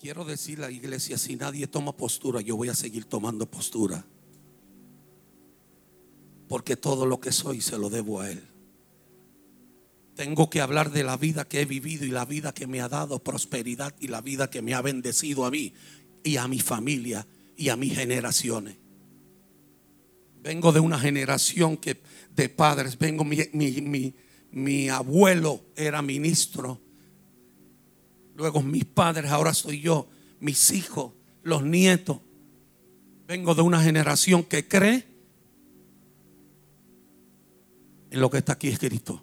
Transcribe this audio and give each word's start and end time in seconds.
quiero 0.00 0.24
decir 0.24 0.58
a 0.58 0.62
la 0.62 0.70
iglesia, 0.70 1.18
si 1.18 1.36
nadie 1.36 1.66
toma 1.66 1.96
postura, 1.96 2.40
yo 2.40 2.56
voy 2.56 2.68
a 2.68 2.74
seguir 2.74 3.04
tomando 3.04 3.50
postura. 3.50 4.04
Porque 6.48 6.76
todo 6.76 7.06
lo 7.06 7.20
que 7.20 7.32
soy 7.32 7.60
se 7.60 7.78
lo 7.78 7.90
debo 7.90 8.20
a 8.20 8.30
Él. 8.30 8.42
Tengo 10.14 10.48
que 10.48 10.60
hablar 10.60 10.92
de 10.92 11.02
la 11.02 11.16
vida 11.16 11.46
que 11.46 11.60
he 11.60 11.64
vivido 11.66 12.06
y 12.06 12.10
la 12.10 12.24
vida 12.24 12.54
que 12.54 12.66
me 12.66 12.80
ha 12.80 12.88
dado 12.88 13.18
prosperidad 13.18 13.94
y 14.00 14.08
la 14.08 14.22
vida 14.22 14.48
que 14.48 14.62
me 14.62 14.74
ha 14.74 14.80
bendecido 14.80 15.44
a 15.44 15.50
mí 15.50 15.74
y 16.24 16.38
a 16.38 16.48
mi 16.48 16.60
familia 16.60 17.26
y 17.56 17.68
a 17.68 17.76
mis 17.76 17.94
generaciones. 17.94 18.76
Vengo 20.42 20.72
de 20.72 20.80
una 20.80 20.98
generación 20.98 21.76
que 21.76 22.00
de 22.34 22.48
padres, 22.48 22.96
vengo 22.98 23.24
mi, 23.24 23.38
mi, 23.52 24.14
mi 24.52 24.88
abuelo 24.88 25.66
era 25.74 26.00
ministro 26.00 26.80
Luego 28.36 28.62
mis 28.62 28.84
padres, 28.84 29.30
ahora 29.30 29.54
soy 29.54 29.80
yo, 29.80 30.08
mis 30.40 30.70
hijos, 30.70 31.12
los 31.42 31.64
nietos. 31.64 32.18
Vengo 33.26 33.54
de 33.54 33.62
una 33.62 33.82
generación 33.82 34.44
que 34.44 34.68
cree 34.68 35.06
en 38.10 38.20
lo 38.20 38.30
que 38.30 38.38
está 38.38 38.52
aquí 38.52 38.68
escrito. 38.68 39.22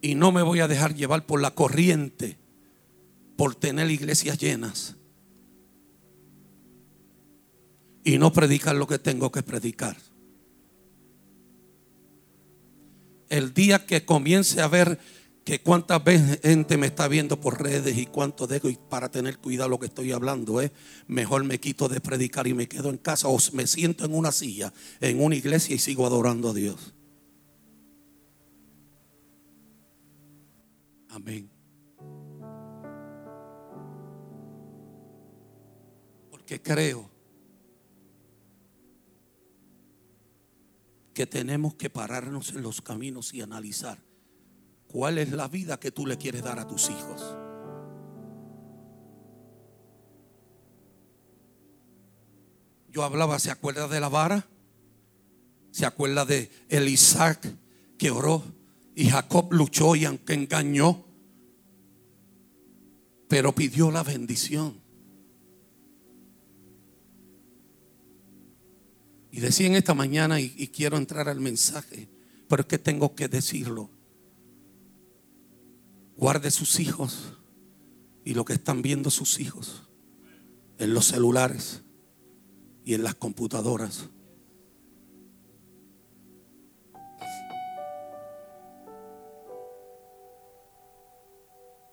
Y 0.00 0.14
no 0.14 0.32
me 0.32 0.42
voy 0.42 0.60
a 0.60 0.68
dejar 0.68 0.94
llevar 0.94 1.26
por 1.26 1.40
la 1.40 1.52
corriente, 1.52 2.38
por 3.36 3.54
tener 3.54 3.90
iglesias 3.90 4.38
llenas. 4.38 4.96
Y 8.04 8.18
no 8.18 8.32
predicar 8.32 8.74
lo 8.74 8.86
que 8.86 8.98
tengo 8.98 9.30
que 9.30 9.42
predicar. 9.42 9.96
El 13.28 13.54
día 13.54 13.86
que 13.86 14.04
comience 14.04 14.60
a 14.60 14.68
ver 14.68 14.98
que 15.44 15.60
cuántas 15.60 16.04
veces 16.04 16.40
gente 16.42 16.76
me 16.76 16.86
está 16.86 17.08
viendo 17.08 17.40
por 17.40 17.62
redes 17.62 17.96
y 17.96 18.04
cuánto 18.04 18.46
dejo 18.46 18.68
y 18.68 18.78
para 18.90 19.10
tener 19.10 19.38
cuidado 19.38 19.70
lo 19.70 19.78
que 19.78 19.86
estoy 19.86 20.12
hablando 20.12 20.60
es 20.60 20.72
mejor 21.06 21.44
me 21.44 21.58
quito 21.58 21.88
de 21.88 22.00
predicar 22.00 22.46
y 22.46 22.52
me 22.52 22.68
quedo 22.68 22.90
en 22.90 22.98
casa 22.98 23.28
o 23.28 23.38
me 23.54 23.66
siento 23.66 24.04
en 24.04 24.14
una 24.14 24.30
silla 24.30 24.72
en 25.00 25.22
una 25.22 25.36
iglesia 25.36 25.74
y 25.74 25.78
sigo 25.78 26.04
adorando 26.06 26.50
a 26.50 26.54
Dios. 26.54 26.94
Amén. 31.08 31.48
Porque 36.30 36.60
creo 36.60 37.10
que 41.18 41.26
tenemos 41.26 41.74
que 41.74 41.90
pararnos 41.90 42.50
en 42.50 42.62
los 42.62 42.80
caminos 42.80 43.34
y 43.34 43.42
analizar 43.42 43.98
cuál 44.86 45.18
es 45.18 45.32
la 45.32 45.48
vida 45.48 45.80
que 45.80 45.90
tú 45.90 46.06
le 46.06 46.16
quieres 46.16 46.44
dar 46.44 46.60
a 46.60 46.68
tus 46.68 46.90
hijos. 46.90 47.36
Yo 52.92 53.02
hablaba, 53.02 53.40
¿se 53.40 53.50
acuerda 53.50 53.88
de 53.88 53.98
la 53.98 54.08
vara? 54.08 54.46
¿Se 55.72 55.86
acuerda 55.86 56.24
de 56.24 56.52
el 56.68 56.86
Isaac 56.86 57.52
que 57.98 58.12
oró 58.12 58.44
y 58.94 59.08
Jacob 59.08 59.52
luchó 59.52 59.96
y 59.96 60.04
aunque 60.04 60.34
engañó, 60.34 61.04
pero 63.26 63.52
pidió 63.56 63.90
la 63.90 64.04
bendición? 64.04 64.80
Y 69.30 69.40
decía 69.40 69.66
en 69.66 69.74
esta 69.74 69.94
mañana, 69.94 70.40
y, 70.40 70.68
quiero 70.68 70.96
entrar 70.96 71.28
al 71.28 71.40
mensaje, 71.40 72.08
pero 72.48 72.62
es 72.62 72.66
que 72.66 72.78
tengo 72.78 73.14
que 73.14 73.28
decirlo. 73.28 73.90
Guarde 76.16 76.50
sus 76.50 76.80
hijos 76.80 77.34
y 78.24 78.34
lo 78.34 78.44
que 78.44 78.54
están 78.54 78.82
viendo 78.82 79.10
sus 79.10 79.38
hijos 79.38 79.88
en 80.78 80.94
los 80.94 81.06
celulares 81.06 81.82
y 82.84 82.94
en 82.94 83.02
las 83.02 83.14
computadoras. 83.14 84.08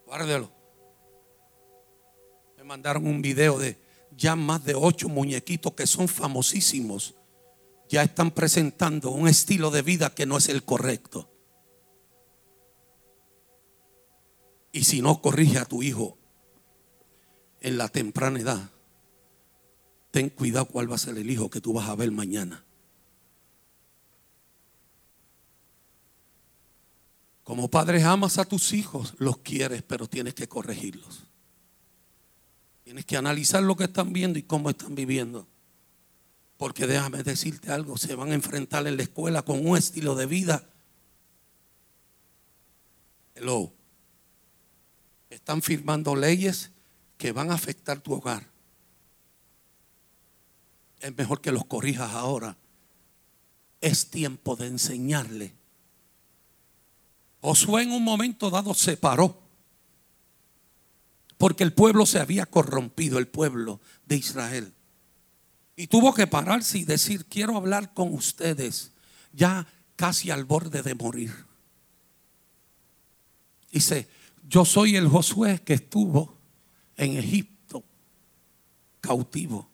Guárdelo. 0.06 0.50
Me 2.56 2.64
mandaron 2.64 3.06
un 3.06 3.20
video 3.20 3.58
de 3.58 3.78
ya 4.16 4.34
más 4.34 4.64
de 4.64 4.74
ocho 4.74 5.08
muñequitos 5.08 5.74
que 5.74 5.86
son 5.86 6.08
famosísimos 6.08 7.14
ya 7.88 8.02
están 8.02 8.30
presentando 8.30 9.10
un 9.10 9.28
estilo 9.28 9.70
de 9.70 9.82
vida 9.82 10.14
que 10.14 10.26
no 10.26 10.36
es 10.36 10.48
el 10.48 10.64
correcto. 10.64 11.30
Y 14.72 14.84
si 14.84 15.00
no 15.00 15.22
corrige 15.22 15.58
a 15.58 15.64
tu 15.64 15.82
hijo 15.82 16.18
en 17.60 17.78
la 17.78 17.88
temprana 17.88 18.40
edad, 18.40 18.70
ten 20.10 20.28
cuidado 20.28 20.66
cuál 20.66 20.90
va 20.90 20.96
a 20.96 20.98
ser 20.98 21.16
el 21.16 21.30
hijo 21.30 21.48
que 21.48 21.60
tú 21.60 21.72
vas 21.72 21.88
a 21.88 21.94
ver 21.94 22.10
mañana. 22.10 22.64
Como 27.42 27.70
padres 27.70 28.02
amas 28.02 28.38
a 28.38 28.44
tus 28.44 28.72
hijos, 28.72 29.14
los 29.18 29.38
quieres, 29.38 29.82
pero 29.82 30.08
tienes 30.08 30.34
que 30.34 30.48
corregirlos. 30.48 31.22
Tienes 32.82 33.04
que 33.04 33.16
analizar 33.16 33.62
lo 33.62 33.76
que 33.76 33.84
están 33.84 34.12
viendo 34.12 34.38
y 34.38 34.42
cómo 34.42 34.68
están 34.68 34.94
viviendo. 34.94 35.46
Porque 36.56 36.86
déjame 36.86 37.22
decirte 37.22 37.70
algo, 37.70 37.98
se 37.98 38.14
van 38.14 38.30
a 38.30 38.34
enfrentar 38.34 38.86
en 38.86 38.96
la 38.96 39.02
escuela 39.02 39.42
con 39.42 39.66
un 39.66 39.76
estilo 39.76 40.14
de 40.14 40.26
vida. 40.26 40.68
Hello. 43.34 43.72
Están 45.28 45.60
firmando 45.60 46.16
leyes 46.16 46.70
que 47.18 47.32
van 47.32 47.50
a 47.50 47.54
afectar 47.54 48.00
tu 48.00 48.14
hogar. 48.14 48.48
Es 51.00 51.14
mejor 51.14 51.40
que 51.40 51.52
los 51.52 51.66
corrijas 51.66 52.12
ahora. 52.12 52.56
Es 53.80 54.10
tiempo 54.10 54.56
de 54.56 54.68
enseñarle. 54.68 55.54
Josué 57.42 57.82
en 57.82 57.92
un 57.92 58.02
momento 58.02 58.50
dado 58.50 58.72
se 58.72 58.96
paró. 58.96 59.42
Porque 61.36 61.64
el 61.64 61.74
pueblo 61.74 62.06
se 62.06 62.18
había 62.18 62.46
corrompido, 62.46 63.18
el 63.18 63.28
pueblo 63.28 63.80
de 64.06 64.16
Israel. 64.16 64.75
Y 65.76 65.88
tuvo 65.88 66.14
que 66.14 66.26
pararse 66.26 66.78
y 66.78 66.84
decir, 66.84 67.26
quiero 67.26 67.56
hablar 67.56 67.92
con 67.92 68.12
ustedes, 68.14 68.92
ya 69.32 69.66
casi 69.94 70.30
al 70.30 70.44
borde 70.44 70.82
de 70.82 70.94
morir. 70.94 71.32
Dice, 73.70 74.08
yo 74.48 74.64
soy 74.64 74.96
el 74.96 75.06
Josué 75.06 75.60
que 75.62 75.74
estuvo 75.74 76.34
en 76.96 77.18
Egipto 77.18 77.84
cautivo. 79.00 79.68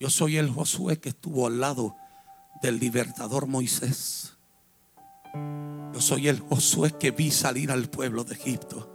Yo 0.00 0.10
soy 0.10 0.36
el 0.36 0.50
Josué 0.50 0.98
que 0.98 1.10
estuvo 1.10 1.46
al 1.46 1.60
lado 1.60 1.94
del 2.60 2.80
libertador 2.80 3.46
Moisés. 3.46 4.32
Yo 5.32 6.00
soy 6.00 6.26
el 6.26 6.40
Josué 6.40 6.98
que 6.98 7.12
vi 7.12 7.30
salir 7.30 7.70
al 7.70 7.88
pueblo 7.88 8.24
de 8.24 8.34
Egipto. 8.34 8.88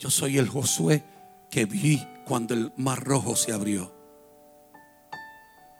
Yo 0.00 0.10
soy 0.10 0.38
el 0.38 0.48
Josué 0.48 1.04
que 1.52 1.66
vi 1.66 2.04
cuando 2.26 2.54
el 2.54 2.72
mar 2.76 3.04
rojo 3.04 3.36
se 3.36 3.52
abrió. 3.52 4.03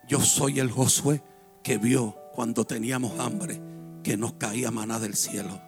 Yo 0.06 0.20
soy 0.20 0.60
el 0.60 0.70
Josué 0.70 1.22
que 1.62 1.78
vio 1.78 2.14
cuando 2.34 2.64
teníamos 2.66 3.18
hambre 3.18 3.60
que 4.02 4.16
nos 4.16 4.34
caía 4.34 4.70
maná 4.70 4.98
del 4.98 5.14
cielo. 5.14 5.60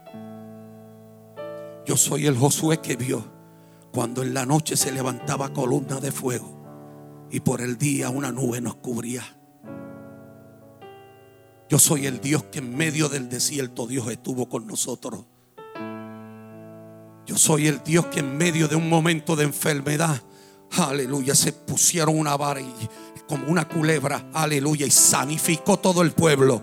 Yo 1.87 1.97
soy 1.97 2.27
el 2.27 2.37
Josué 2.37 2.79
que 2.79 2.97
vio 2.97 3.25
cuando 3.93 4.23
en 4.23 4.35
la 4.35 4.45
noche 4.45 4.77
se 4.77 4.93
levantaba 4.93 5.55
columna 5.55 6.01
de 6.01 6.13
fuego 6.13 6.57
y 7.31 7.41
por 7.41 7.63
el 7.63 7.79
día 7.79 8.11
una 8.11 8.31
nube 8.31 8.61
nos 8.61 8.77
cubría. 8.77 9.23
Yo 11.69 11.79
soy 11.79 12.07
el 12.07 12.21
Dios 12.21 12.45
que 12.45 12.59
en 12.59 12.77
medio 12.77 13.09
del 13.09 13.29
desierto 13.29 13.87
Dios 13.87 14.09
estuvo 14.11 14.49
con 14.49 14.67
nosotros. 14.67 15.25
Yo 17.27 17.37
soy 17.39 17.67
el 17.67 17.83
Dios 17.83 18.07
que 18.07 18.21
en 18.21 18.37
medio 18.37 18.69
de 18.69 18.77
un 18.77 18.89
momento 18.89 19.35
de 19.35 19.45
enfermedad, 19.45 20.21
aleluya, 20.71 21.35
se 21.35 21.53
pusieron 21.53 22.19
una 22.19 22.37
vara 22.37 22.61
y 22.61 22.73
como 23.29 23.47
una 23.49 23.69
culebra, 23.69 24.27
aleluya, 24.33 24.87
y 24.87 24.91
sanificó 24.91 25.79
todo 25.79 26.03
el 26.03 26.13
pueblo. 26.13 26.63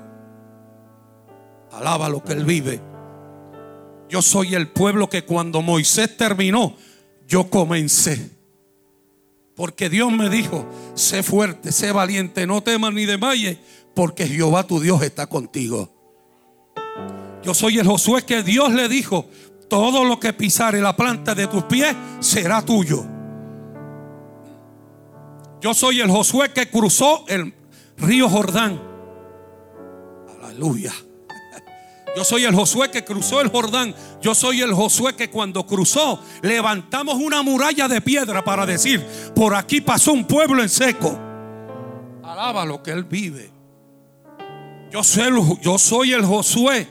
Alaba 1.71 2.09
lo 2.09 2.23
que 2.23 2.33
él 2.33 2.45
vive. 2.45 2.81
Yo 4.09 4.21
soy 4.21 4.55
el 4.55 4.69
pueblo 4.69 5.09
que 5.09 5.25
cuando 5.25 5.61
Moisés 5.61 6.15
terminó, 6.15 6.75
yo 7.27 7.49
comencé. 7.49 8.31
Porque 9.55 9.89
Dios 9.89 10.11
me 10.11 10.29
dijo, 10.29 10.65
sé 10.95 11.23
fuerte, 11.23 11.71
sé 11.71 11.91
valiente, 11.91 12.47
no 12.47 12.61
temas 12.61 12.93
ni 12.93 13.05
desmayes, 13.05 13.57
porque 13.93 14.27
Jehová 14.27 14.63
tu 14.65 14.79
Dios 14.79 15.01
está 15.03 15.27
contigo. 15.27 15.91
Yo 17.43 17.53
soy 17.53 17.79
el 17.79 17.87
Josué 17.87 18.23
que 18.23 18.41
Dios 18.41 18.71
le 18.73 18.87
dijo, 18.87 19.27
todo 19.69 20.05
lo 20.05 20.19
que 20.19 20.33
pisare 20.33 20.81
la 20.81 20.95
planta 20.95 21.35
de 21.35 21.47
tus 21.47 21.63
pies 21.63 21.95
será 22.19 22.63
tuyo. 22.63 23.12
Yo 25.63 25.73
soy 25.73 26.01
el 26.01 26.11
Josué 26.11 26.51
que 26.51 26.69
cruzó 26.69 27.23
el 27.29 27.53
río 27.95 28.27
Jordán. 28.27 28.81
Aleluya. 30.43 30.91
Yo 32.17 32.25
soy 32.25 32.43
el 32.43 32.53
Josué 32.53 32.91
que 32.91 33.05
cruzó 33.05 33.39
el 33.39 33.47
Jordán. 33.47 33.95
Yo 34.21 34.35
soy 34.35 34.59
el 34.59 34.73
Josué 34.73 35.15
que 35.15 35.29
cuando 35.29 35.65
cruzó 35.65 36.19
levantamos 36.41 37.15
una 37.15 37.41
muralla 37.43 37.87
de 37.87 38.01
piedra 38.01 38.43
para 38.43 38.65
decir, 38.65 39.01
por 39.33 39.55
aquí 39.55 39.79
pasó 39.79 40.11
un 40.11 40.25
pueblo 40.25 40.61
en 40.61 40.67
seco. 40.67 41.17
Alaba 42.21 42.65
lo 42.65 42.83
que 42.83 42.91
él 42.91 43.05
vive. 43.05 43.49
Yo 44.91 45.01
soy 45.01 45.23
el, 45.23 45.61
yo 45.61 45.77
soy 45.77 46.11
el 46.11 46.25
Josué 46.25 46.89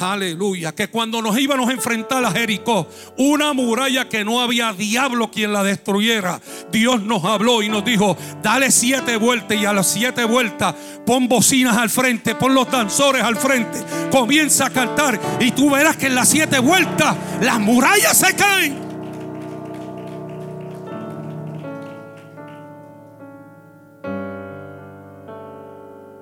Aleluya. 0.00 0.72
Que 0.74 0.88
cuando 0.88 1.20
nos 1.20 1.38
íbamos 1.38 1.68
a 1.68 1.72
enfrentar 1.72 2.24
a 2.24 2.30
Jericó, 2.30 2.88
una 3.18 3.52
muralla 3.52 4.08
que 4.08 4.24
no 4.24 4.40
había 4.40 4.72
diablo 4.72 5.30
quien 5.30 5.52
la 5.52 5.62
destruyera, 5.62 6.40
Dios 6.70 7.02
nos 7.02 7.24
habló 7.24 7.62
y 7.62 7.68
nos 7.68 7.84
dijo: 7.84 8.16
Dale 8.42 8.70
siete 8.70 9.16
vueltas 9.16 9.56
y 9.58 9.66
a 9.66 9.72
las 9.72 9.88
siete 9.88 10.24
vueltas 10.24 10.74
pon 11.06 11.28
bocinas 11.28 11.76
al 11.76 11.90
frente, 11.90 12.34
pon 12.34 12.54
los 12.54 12.70
danzores 12.70 13.22
al 13.22 13.36
frente, 13.36 13.78
comienza 14.10 14.66
a 14.66 14.70
cantar 14.70 15.20
y 15.40 15.50
tú 15.50 15.70
verás 15.70 15.96
que 15.96 16.06
en 16.06 16.14
las 16.14 16.28
siete 16.28 16.58
vueltas 16.58 17.16
las 17.40 17.60
murallas 17.60 18.16
se 18.16 18.34
caen. 18.34 18.92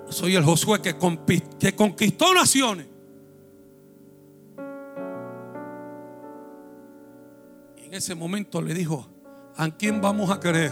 Soy 0.09 0.35
el 0.35 0.45
Josué 0.45 0.83
que 0.83 0.97
conquistó 1.77 2.35
naciones. 2.35 2.90
En 7.91 7.97
ese 7.97 8.15
momento 8.15 8.63
le 8.63 8.73
dijo, 8.73 9.11
¿a 9.57 9.69
quién 9.69 10.01
vamos 10.01 10.31
a 10.31 10.39
creer? 10.39 10.71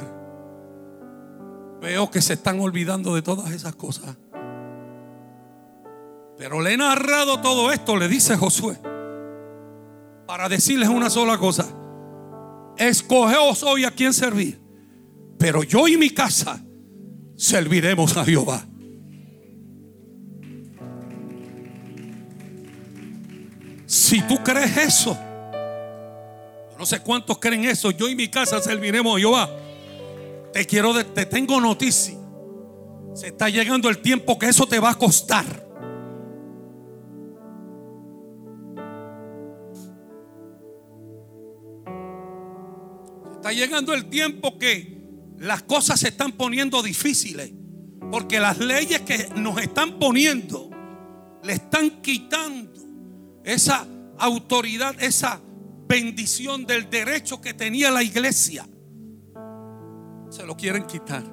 Veo 1.81 2.09
que 2.12 2.23
se 2.23 2.35
están 2.35 2.61
olvidando 2.61 3.12
de 3.12 3.23
todas 3.23 3.50
esas 3.50 3.75
cosas. 3.75 4.17
Pero 6.37 6.61
le 6.61 6.75
he 6.75 6.76
narrado 6.76 7.41
todo 7.41 7.73
esto, 7.73 7.97
le 7.97 8.06
dice 8.06 8.37
Josué, 8.37 8.79
para 10.29 10.49
decirles 10.49 10.88
una 10.88 11.11
sola 11.11 11.38
cosa. 11.38 11.67
Escogeos 12.76 13.64
hoy 13.64 13.85
a 13.85 13.91
quién 13.91 14.14
servir, 14.14 14.61
pero 15.41 15.64
yo 15.64 15.88
y 15.88 15.97
mi 15.97 16.11
casa 16.11 16.64
serviremos 17.35 18.17
a 18.17 18.25
Jehová. 18.25 18.64
Si 23.87 24.23
tú 24.23 24.37
crees 24.44 24.76
eso, 24.76 25.19
no 26.78 26.86
sé 26.86 27.00
cuántos 27.00 27.38
creen 27.38 27.64
eso. 27.64 27.90
Yo 27.90 28.08
y 28.08 28.14
mi 28.14 28.28
casa 28.28 28.62
serviremos 28.62 29.16
a 29.16 29.19
Jehová. 29.19 29.50
Te 30.52 30.64
quiero, 30.64 30.94
te 31.04 31.26
tengo 31.26 31.60
noticia. 31.60 32.16
Se 33.14 33.28
está 33.28 33.48
llegando 33.48 33.88
el 33.88 33.98
tiempo 33.98 34.38
que 34.38 34.46
eso 34.46 34.64
te 34.66 34.78
va 34.78 34.90
a 34.90 34.94
costar. 34.94 35.66
Está 43.34 43.52
llegando 43.52 43.92
el 43.92 44.04
tiempo 44.06 44.56
que 44.56 44.98
las 45.38 45.64
cosas 45.64 45.98
se 45.98 46.08
están 46.08 46.32
poniendo 46.32 46.80
difíciles. 46.80 47.50
Porque 48.12 48.38
las 48.38 48.58
leyes 48.58 49.00
que 49.00 49.28
nos 49.34 49.60
están 49.60 49.98
poniendo 49.98 50.70
le 51.42 51.54
están 51.54 52.02
quitando 52.02 52.70
esa 53.42 53.84
autoridad, 54.19 54.94
esa 55.02 55.40
bendición 55.88 56.67
del 56.67 56.90
derecho 56.90 57.40
que 57.40 57.55
tenía 57.55 57.90
la 57.90 58.02
iglesia. 58.02 58.69
Se 60.29 60.44
lo 60.46 60.56
quieren 60.56 60.85
quitar. 60.85 61.25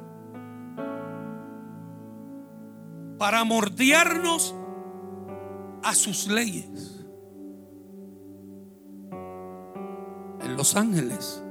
Para 3.20 3.44
mordiarnos 3.44 4.56
a 5.84 5.94
sus 5.94 6.28
leyes. 6.28 7.04
En 10.42 10.56
Los 10.56 10.76
Ángeles 10.76 11.42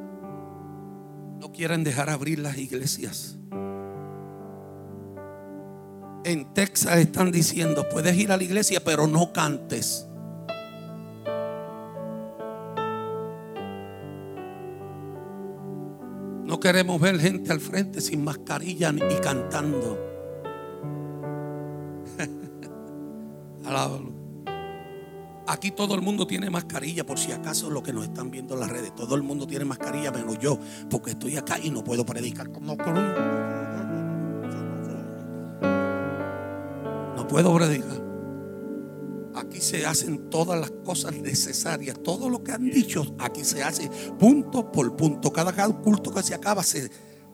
no 1.41 1.53
quieren 1.53 1.85
dejar 1.85 2.11
abrir 2.11 2.39
las 2.39 2.57
iglesias. 2.57 3.37
En 6.25 6.55
Texas 6.55 6.99
están 6.99 7.31
diciendo, 7.31 7.87
puedes 7.91 8.17
ir 8.17 8.33
a 8.33 8.39
la 8.39 8.43
iglesia, 8.43 8.83
pero 8.83 9.07
no 9.07 9.33
cantes. 9.33 10.09
Queremos 16.65 16.99
ver 16.99 17.21
gente 17.21 17.53
al 17.53 17.61
frente 17.61 18.01
sin 18.01 18.25
mascarilla 18.25 18.91
y 18.91 19.21
cantando. 19.21 19.99
Alábalo. 23.67 24.15
Aquí 25.47 25.73
todo 25.73 25.95
el 25.95 26.01
mundo 26.01 26.27
tiene 26.27 26.49
mascarilla, 26.49 27.05
por 27.05 27.19
si 27.19 27.33
acaso 27.33 27.69
lo 27.69 27.83
que 27.83 27.93
nos 27.93 28.05
están 28.05 28.31
viendo 28.31 28.55
en 28.55 28.61
las 28.61 28.71
redes. 28.71 28.95
Todo 28.95 29.15
el 29.15 29.23
mundo 29.23 29.47
tiene 29.47 29.67
mascarilla, 29.67 30.11
menos 30.11 30.39
yo, 30.39 30.59
porque 30.89 31.11
estoy 31.11 31.37
acá 31.37 31.59
y 31.63 31.69
no 31.69 31.85
puedo 31.85 32.07
predicar. 32.07 32.49
No, 32.49 32.75
no 37.15 37.29
puedo 37.29 37.55
predicar. 37.57 38.14
Aquí 39.35 39.61
se 39.61 39.85
hacen 39.85 40.31
todas 40.31 40.61
las 40.61 40.71
cosas 40.71 41.15
necesarias. 41.15 41.99
Todo 42.03 42.29
lo 42.29 42.45
que 42.45 42.53
han 42.53 42.71
dicho, 42.71 43.15
aquí 43.19 43.45
se 43.45 43.63
hace 43.63 43.91
punto 44.19 44.71
por 44.71 44.95
punto. 44.97 45.33
Cada, 45.33 45.53
culto 45.73 46.13
que 46.15 46.23
se 46.23 46.35
acaba 46.35 46.63
se 46.63 46.91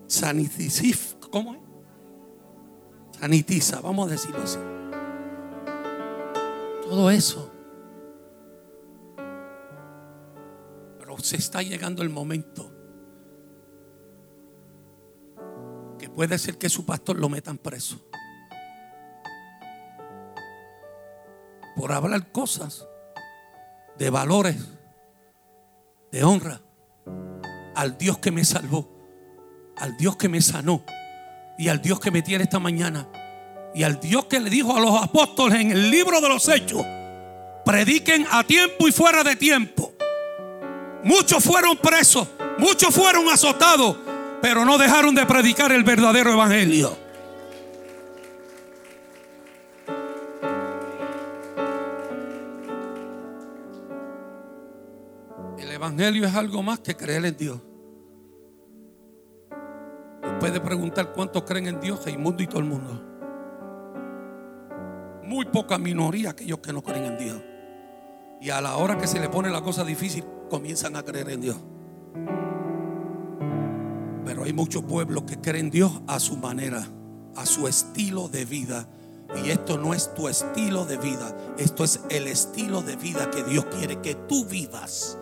sanitiza. 0.06 1.16
¿Cómo 1.30 1.54
es? 1.54 1.60
Sanitiza, 3.20 3.80
vamos 3.80 4.08
a 4.08 4.12
decirlo 4.12 4.42
así. 4.42 4.58
Todo 6.82 7.10
eso. 7.10 7.50
Pero 10.98 11.18
se 11.18 11.36
está 11.36 11.62
llegando 11.62 12.02
el 12.02 12.08
momento 12.08 12.70
que 15.98 16.08
puede 16.08 16.38
ser 16.38 16.56
que 16.56 16.70
su 16.70 16.86
pastor 16.86 17.18
lo 17.18 17.28
metan 17.28 17.58
preso. 17.58 18.09
Por 21.80 21.92
hablar 21.92 22.30
cosas 22.30 22.86
de 23.96 24.10
valores, 24.10 24.56
de 26.12 26.22
honra 26.22 26.60
al 27.74 27.96
Dios 27.96 28.18
que 28.18 28.30
me 28.30 28.44
salvó, 28.44 28.86
al 29.78 29.96
Dios 29.96 30.16
que 30.16 30.28
me 30.28 30.42
sanó 30.42 30.84
y 31.56 31.68
al 31.68 31.80
Dios 31.80 31.98
que 31.98 32.10
me 32.10 32.20
tiene 32.20 32.44
esta 32.44 32.58
mañana 32.58 33.08
y 33.74 33.84
al 33.84 33.98
Dios 33.98 34.26
que 34.26 34.40
le 34.40 34.50
dijo 34.50 34.76
a 34.76 34.80
los 34.80 35.02
apóstoles 35.02 35.58
en 35.58 35.70
el 35.70 35.90
libro 35.90 36.20
de 36.20 36.28
los 36.28 36.46
hechos, 36.50 36.84
prediquen 37.64 38.26
a 38.30 38.44
tiempo 38.44 38.86
y 38.86 38.92
fuera 38.92 39.24
de 39.24 39.36
tiempo. 39.36 39.94
Muchos 41.02 41.42
fueron 41.42 41.78
presos, 41.78 42.28
muchos 42.58 42.94
fueron 42.94 43.26
azotados, 43.30 43.96
pero 44.42 44.66
no 44.66 44.76
dejaron 44.76 45.14
de 45.14 45.24
predicar 45.24 45.72
el 45.72 45.82
verdadero 45.84 46.30
evangelio. 46.30 46.94
Evangelio 55.80 56.26
es 56.26 56.34
algo 56.34 56.62
más 56.62 56.80
que 56.80 56.94
creer 56.94 57.24
en 57.24 57.36
Dios. 57.36 57.58
puede 60.38 60.60
preguntar 60.60 61.12
cuántos 61.12 61.42
creen 61.44 61.66
en 61.66 61.80
Dios, 61.80 62.06
el 62.06 62.18
mundo 62.18 62.42
y 62.42 62.46
todo 62.46 62.60
el 62.60 62.64
mundo. 62.66 63.02
Muy 65.24 65.44
poca 65.46 65.78
minoría 65.78 66.30
aquellos 66.30 66.58
que 66.60 66.72
no 66.72 66.82
creen 66.82 67.04
en 67.04 67.18
Dios. 67.18 67.42
Y 68.40 68.50
a 68.50 68.60
la 68.60 68.76
hora 68.76 68.96
que 68.96 69.06
se 69.06 69.20
le 69.20 69.28
pone 69.28 69.50
la 69.50 69.60
cosa 69.62 69.84
difícil, 69.84 70.24
comienzan 70.48 70.96
a 70.96 71.02
creer 71.02 71.30
en 71.30 71.40
Dios. 71.42 71.56
Pero 74.24 74.44
hay 74.44 74.52
muchos 74.52 74.82
pueblos 74.84 75.24
que 75.24 75.40
creen 75.40 75.66
en 75.66 75.70
Dios 75.70 76.02
a 76.06 76.20
su 76.20 76.36
manera, 76.36 76.86
a 77.36 77.44
su 77.44 77.68
estilo 77.68 78.28
de 78.28 78.46
vida. 78.46 78.88
Y 79.44 79.50
esto 79.50 79.76
no 79.78 79.92
es 79.92 80.14
tu 80.14 80.28
estilo 80.28 80.86
de 80.86 80.96
vida, 80.96 81.36
esto 81.58 81.84
es 81.84 82.00
el 82.10 82.26
estilo 82.26 82.82
de 82.82 82.96
vida 82.96 83.30
que 83.30 83.44
Dios 83.44 83.66
quiere 83.66 84.00
que 84.00 84.14
tú 84.14 84.44
vivas. 84.46 85.19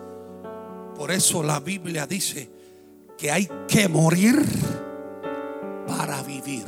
Por 0.99 1.11
eso 1.11 1.41
la 1.41 1.61
Biblia 1.61 2.05
dice 2.05 2.51
que 3.17 3.31
hay 3.31 3.47
que 3.69 3.87
morir 3.87 4.35
para 5.87 6.21
vivir. 6.23 6.65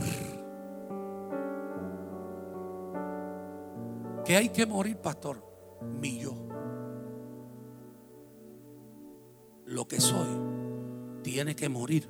Que 4.23 4.38
hay 4.38 4.47
que 4.47 4.65
morir, 4.65 4.95
pastor, 5.00 5.43
mi 5.81 6.17
yo. 6.17 6.33
Lo 9.65 9.85
que 9.89 10.00
soy 10.00 10.29
tiene 11.23 11.53
que 11.53 11.67
morir 11.67 12.09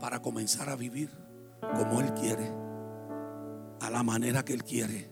para 0.00 0.22
comenzar 0.22 0.70
a 0.70 0.76
vivir 0.76 1.10
como 1.60 2.00
Él 2.00 2.14
quiere, 2.14 2.50
a 3.82 3.90
la 3.90 4.02
manera 4.02 4.46
que 4.46 4.54
Él 4.54 4.64
quiere. 4.64 5.10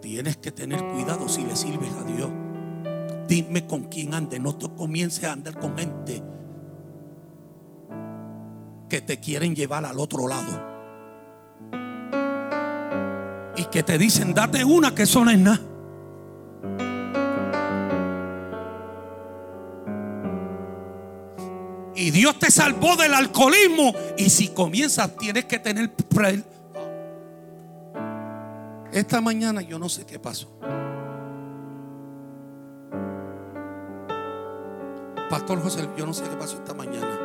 Tienes 0.00 0.36
que 0.36 0.52
tener 0.52 0.80
cuidado 0.92 1.28
si 1.28 1.44
le 1.44 1.56
sirves 1.56 1.92
a 1.94 2.04
Dios. 2.04 2.30
Dime 3.28 3.66
con 3.66 3.84
quién 3.84 4.14
ande. 4.14 4.38
No 4.38 4.54
te 4.56 4.68
comiences 4.68 5.24
a 5.24 5.32
andar 5.32 5.58
con 5.58 5.76
gente 5.76 6.22
que 8.88 9.00
te 9.00 9.18
quieren 9.20 9.54
llevar 9.54 9.84
al 9.84 9.98
otro 9.98 10.28
lado. 10.28 10.72
Y 13.56 13.64
que 13.66 13.82
te 13.82 13.96
dicen, 13.98 14.34
date 14.34 14.64
una 14.64 14.94
que 14.94 15.04
eso 15.04 15.24
no 15.24 15.30
es 15.30 15.38
nada. 15.38 15.60
Y 21.94 22.10
Dios 22.10 22.38
te 22.38 22.50
salvó 22.50 22.96
del 22.96 23.14
alcoholismo. 23.14 23.94
Y 24.16 24.28
si 24.28 24.48
comienzas, 24.48 25.16
tienes 25.16 25.44
que 25.44 25.58
tener. 25.58 25.92
Esta 28.92 29.20
mañana 29.20 29.62
yo 29.62 29.78
no 29.78 29.88
sé 29.88 30.04
qué 30.04 30.18
pasó. 30.18 30.58
Pastor 35.32 35.62
José, 35.62 35.88
yo 35.96 36.04
no 36.04 36.12
sé 36.12 36.24
qué 36.24 36.36
pasó 36.36 36.58
esta 36.58 36.74
mañana. 36.74 37.18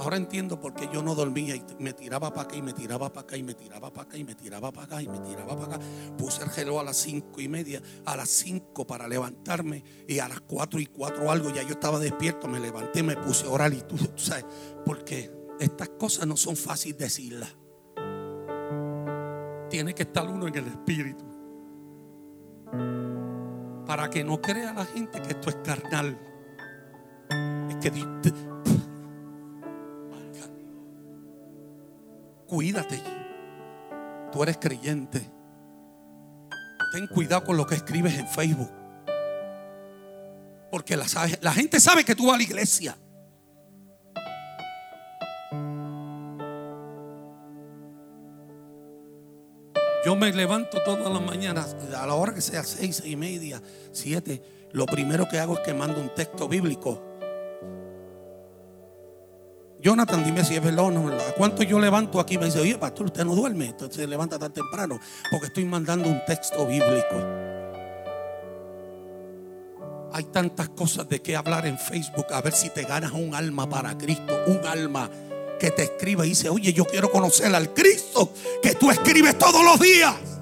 Ahora 0.00 0.16
entiendo 0.16 0.60
por 0.60 0.74
qué 0.74 0.88
yo 0.92 1.00
no 1.00 1.14
dormía 1.14 1.54
y 1.54 1.62
me 1.78 1.92
tiraba 1.92 2.34
para 2.34 2.48
acá 2.48 2.56
y 2.56 2.62
me 2.62 2.72
tiraba 2.72 3.08
para 3.12 3.20
acá 3.20 3.36
y 3.36 3.44
me 3.44 3.54
tiraba 3.54 3.92
para 3.92 4.08
acá 4.08 4.16
y 4.16 4.24
me 4.24 4.34
tiraba 4.34 4.72
para 4.72 4.86
acá 4.86 5.00
y 5.00 5.06
me 5.06 5.20
tiraba 5.20 5.56
para 5.56 5.76
acá. 5.76 5.84
Puse 6.18 6.42
el 6.42 6.50
reloj 6.50 6.80
a 6.80 6.82
las 6.82 6.96
cinco 6.96 7.40
y 7.40 7.46
media, 7.46 7.80
a 8.04 8.16
las 8.16 8.28
cinco 8.30 8.84
para 8.84 9.06
levantarme 9.06 9.84
y 10.08 10.18
a 10.18 10.26
las 10.26 10.40
cuatro 10.40 10.80
y 10.80 10.86
cuatro 10.86 11.30
algo 11.30 11.50
ya 11.50 11.62
yo 11.62 11.74
estaba 11.74 12.00
despierto, 12.00 12.48
me 12.48 12.58
levanté, 12.58 13.04
me 13.04 13.16
puse 13.16 13.46
a 13.46 13.50
orar 13.50 13.72
y 13.72 13.82
tú, 13.82 13.96
tú 13.96 14.18
sabes, 14.18 14.44
porque 14.84 15.30
estas 15.60 15.90
cosas 15.90 16.26
no 16.26 16.36
son 16.36 16.56
fáciles 16.56 16.98
decirlas. 16.98 17.56
Tiene 19.70 19.94
que 19.94 20.02
estar 20.02 20.28
uno 20.28 20.48
en 20.48 20.56
el 20.56 20.66
espíritu. 20.66 21.24
Para 23.86 24.10
que 24.10 24.24
no 24.24 24.40
crea 24.40 24.72
la 24.72 24.84
gente 24.84 25.22
que 25.22 25.28
esto 25.28 25.50
es 25.50 25.56
carnal. 25.62 26.26
Que 27.80 27.90
cuídate. 32.46 33.00
Tú 34.32 34.42
eres 34.42 34.58
creyente. 34.58 35.20
Ten 36.92 37.06
cuidado 37.06 37.44
con 37.44 37.56
lo 37.56 37.66
que 37.66 37.76
escribes 37.76 38.18
en 38.18 38.26
Facebook. 38.26 38.70
Porque 40.70 40.96
la, 40.96 41.52
gente 41.52 41.80
sabe 41.80 42.04
que 42.04 42.14
tú 42.14 42.26
vas 42.26 42.34
a 42.34 42.38
la 42.38 42.42
iglesia. 42.42 42.96
Yo 50.04 50.16
me 50.16 50.32
levanto 50.32 50.82
todas 50.82 51.12
las 51.12 51.22
mañanas, 51.22 51.76
a 51.94 52.06
la 52.06 52.14
hora 52.14 52.34
que 52.34 52.40
sea 52.40 52.64
seis 52.64 53.02
y 53.04 53.16
media, 53.16 53.62
siete. 53.92 54.42
Lo 54.72 54.86
primero 54.86 55.28
que 55.28 55.38
hago 55.38 55.54
es 55.54 55.60
que 55.60 55.74
mando 55.74 56.00
un 56.00 56.14
texto 56.14 56.48
bíblico. 56.48 57.09
Jonathan, 59.82 60.24
dime 60.24 60.44
si 60.44 60.56
es 60.56 60.62
verdad 60.62 60.84
o 60.86 60.90
no. 60.90 61.08
¿A 61.08 61.32
cuánto 61.36 61.62
yo 61.62 61.78
levanto 61.78 62.20
aquí? 62.20 62.36
Me 62.36 62.46
dice, 62.46 62.60
oye, 62.60 62.76
pastor, 62.76 63.06
usted 63.06 63.24
no 63.24 63.34
duerme. 63.34 63.66
Entonces 63.66 63.96
se 63.96 64.06
levanta 64.06 64.38
tan 64.38 64.52
temprano. 64.52 65.00
Porque 65.30 65.46
estoy 65.46 65.64
mandando 65.64 66.08
un 66.08 66.22
texto 66.26 66.66
bíblico. 66.66 67.16
Hay 70.12 70.24
tantas 70.24 70.68
cosas 70.70 71.08
de 71.08 71.22
qué 71.22 71.36
hablar 71.36 71.66
en 71.66 71.78
Facebook. 71.78 72.26
A 72.30 72.42
ver 72.42 72.52
si 72.52 72.68
te 72.70 72.82
ganas 72.82 73.12
un 73.12 73.34
alma 73.34 73.68
para 73.68 73.96
Cristo. 73.96 74.38
Un 74.46 74.66
alma 74.66 75.08
que 75.58 75.70
te 75.70 75.84
escribe 75.84 76.26
y 76.26 76.30
dice, 76.30 76.48
oye, 76.48 76.72
yo 76.72 76.84
quiero 76.84 77.10
conocer 77.10 77.54
al 77.54 77.72
Cristo 77.72 78.32
que 78.62 78.74
tú 78.74 78.90
escribes 78.90 79.38
todos 79.38 79.64
los 79.64 79.78
días. 79.80 80.39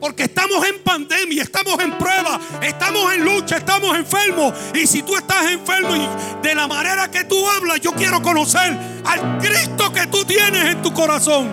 Porque 0.00 0.24
estamos 0.24 0.64
en 0.66 0.82
pandemia, 0.82 1.42
estamos 1.42 1.78
en 1.80 1.98
prueba, 1.98 2.40
estamos 2.62 3.12
en 3.12 3.24
lucha, 3.24 3.56
estamos 3.56 3.96
enfermos. 3.96 4.54
Y 4.74 4.86
si 4.86 5.02
tú 5.02 5.16
estás 5.16 5.50
enfermo 5.50 5.96
y 5.96 6.08
de 6.42 6.54
la 6.54 6.68
manera 6.68 7.10
que 7.10 7.24
tú 7.24 7.36
hablas, 7.48 7.80
yo 7.80 7.92
quiero 7.92 8.22
conocer 8.22 8.78
al 9.04 9.38
Cristo 9.38 9.92
que 9.92 10.06
tú 10.06 10.24
tienes 10.24 10.72
en 10.72 10.82
tu 10.82 10.92
corazón. 10.92 11.50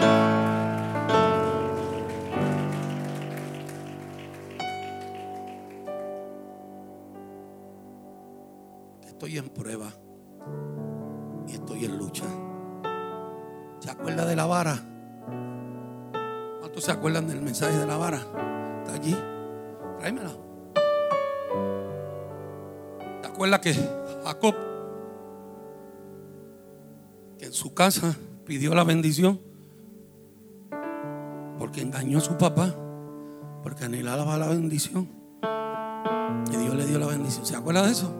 Estoy 9.08 9.38
en 9.40 9.50
prueba 9.50 9.92
y 11.48 11.54
estoy 11.54 11.86
en 11.86 11.98
lucha. 11.98 12.26
¿Se 13.80 13.90
acuerda 13.90 14.26
de 14.26 14.36
la 14.36 14.46
vara? 14.46 14.95
¿Cuántos 16.76 16.92
se 16.92 16.92
acuerdan 16.92 17.26
del 17.26 17.42
mensaje 17.42 17.78
de 17.78 17.86
la 17.86 17.96
vara? 17.96 18.18
Está 18.84 18.96
allí. 18.96 19.16
Tráemela. 19.98 20.32
¿Se 23.22 23.28
acuerda 23.30 23.62
que 23.62 23.74
Jacob, 24.26 24.56
que 27.38 27.46
en 27.46 27.54
su 27.54 27.74
casa 27.74 28.18
pidió 28.44 28.76
la 28.76 28.84
bendición? 28.84 29.40
Porque 31.58 31.80
engañó 31.80 32.18
a 32.18 32.22
su 32.22 32.38
papá, 32.38 32.76
porque 33.64 33.86
anhelaba 33.86 34.38
la 34.38 34.50
bendición. 34.50 35.08
Y 36.52 36.58
Dios 36.58 36.76
le 36.76 36.86
dio 36.88 37.00
la 37.00 37.08
bendición. 37.08 37.46
¿Se 37.46 37.56
acuerda 37.56 37.86
de 37.86 37.92
eso? 37.94 38.14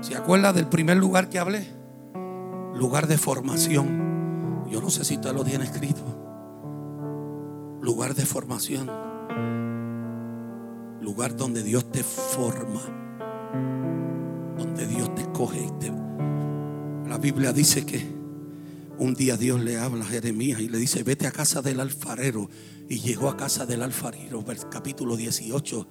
¿Se 0.00 0.16
acuerda 0.16 0.52
del 0.52 0.66
primer 0.66 0.96
lugar 0.96 1.28
que 1.28 1.38
hablé? 1.38 1.68
lugar 2.74 3.06
de 3.06 3.18
formación. 3.18 4.09
Yo 4.70 4.80
no 4.80 4.88
sé 4.88 5.04
si 5.04 5.16
usted 5.16 5.32
lo 5.34 5.44
tiene 5.44 5.64
escrito. 5.64 6.02
Lugar 7.82 8.14
de 8.14 8.24
formación. 8.24 8.88
Lugar 11.00 11.36
donde 11.36 11.62
Dios 11.62 11.90
te 11.90 12.02
forma. 12.02 12.82
Donde 14.56 14.86
Dios 14.86 15.14
te 15.14 15.22
escoge. 15.22 15.70
La 17.10 17.18
Biblia 17.18 17.52
dice 17.52 17.84
que 17.84 18.20
un 18.98 19.14
día 19.14 19.36
Dios 19.36 19.60
le 19.60 19.78
habla 19.78 20.04
a 20.04 20.08
Jeremías 20.08 20.60
y 20.60 20.68
le 20.68 20.78
dice, 20.78 21.02
vete 21.02 21.26
a 21.26 21.32
casa 21.32 21.60
del 21.60 21.80
alfarero. 21.80 22.48
Y 22.88 23.00
llegó 23.00 23.28
a 23.28 23.36
casa 23.36 23.66
del 23.66 23.82
alfarero, 23.82 24.44
capítulo 24.70 25.16
18 25.16 25.88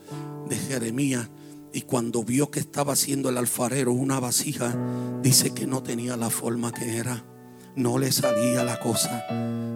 de 0.47 0.55
Jeremías. 0.55 1.29
Y 1.73 1.81
cuando 1.81 2.23
vio 2.23 2.49
que 2.49 2.61
estaba 2.61 2.93
haciendo 2.93 3.29
el 3.29 3.37
alfarero 3.37 3.91
una 3.91 4.21
vasija, 4.21 4.73
dice 5.21 5.53
que 5.53 5.67
no 5.67 5.83
tenía 5.83 6.15
la 6.15 6.29
forma 6.29 6.71
que 6.71 6.97
era. 6.97 7.25
No 7.79 7.97
le 7.97 8.11
salía 8.11 8.63
la 8.63 8.79
cosa. 8.79 9.25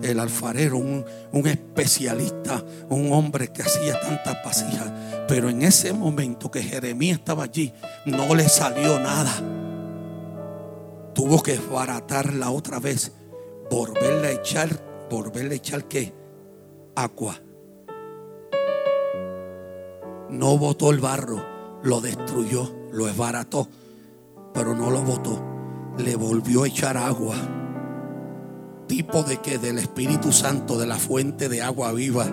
El 0.04 0.20
alfarero, 0.20 0.78
un, 0.78 1.06
especialista, 1.48 2.62
un 2.90 3.14
hombre 3.14 3.48
que 3.48 3.62
hacía 3.62 4.00
tantas 4.02 4.44
vasijas. 4.44 4.92
Pero 5.28 5.50
en 5.50 5.62
ese 5.62 5.94
momento 5.94 6.52
que 6.52 6.62
Jeremías 6.62 7.20
estaba 7.20 7.46
allí, 7.46 7.74
no 8.06 8.36
le 8.36 8.50
salió 8.50 9.00
nada. 9.00 9.32
Tuvo 11.16 11.42
que 11.42 11.58
baratarla 11.58 12.52
otra 12.52 12.80
vez. 12.80 13.14
Volverle 13.72 14.28
a 14.28 14.32
echar, 14.32 14.70
volverle 15.10 15.54
a 15.54 15.58
echar 15.58 15.86
qué? 15.86 16.14
Agua. 16.96 17.40
No 20.30 20.58
botó 20.58 20.92
el 20.92 21.00
barro 21.00 21.54
lo 21.84 22.00
destruyó, 22.00 22.74
lo 22.92 23.08
esbarató, 23.08 23.68
pero 24.54 24.74
no 24.74 24.90
lo 24.90 25.02
botó. 25.02 25.44
Le 25.98 26.16
volvió 26.16 26.64
a 26.64 26.68
echar 26.68 26.98
agua. 26.98 27.36
Tipo 28.88 29.24
de 29.24 29.38
que 29.38 29.58
del 29.58 29.80
Espíritu 29.80 30.32
Santo, 30.32 30.78
de 30.78 30.88
la 30.88 30.98
fuente 30.98 31.50
de 31.50 31.62
agua 31.62 31.92
viva. 31.94 32.26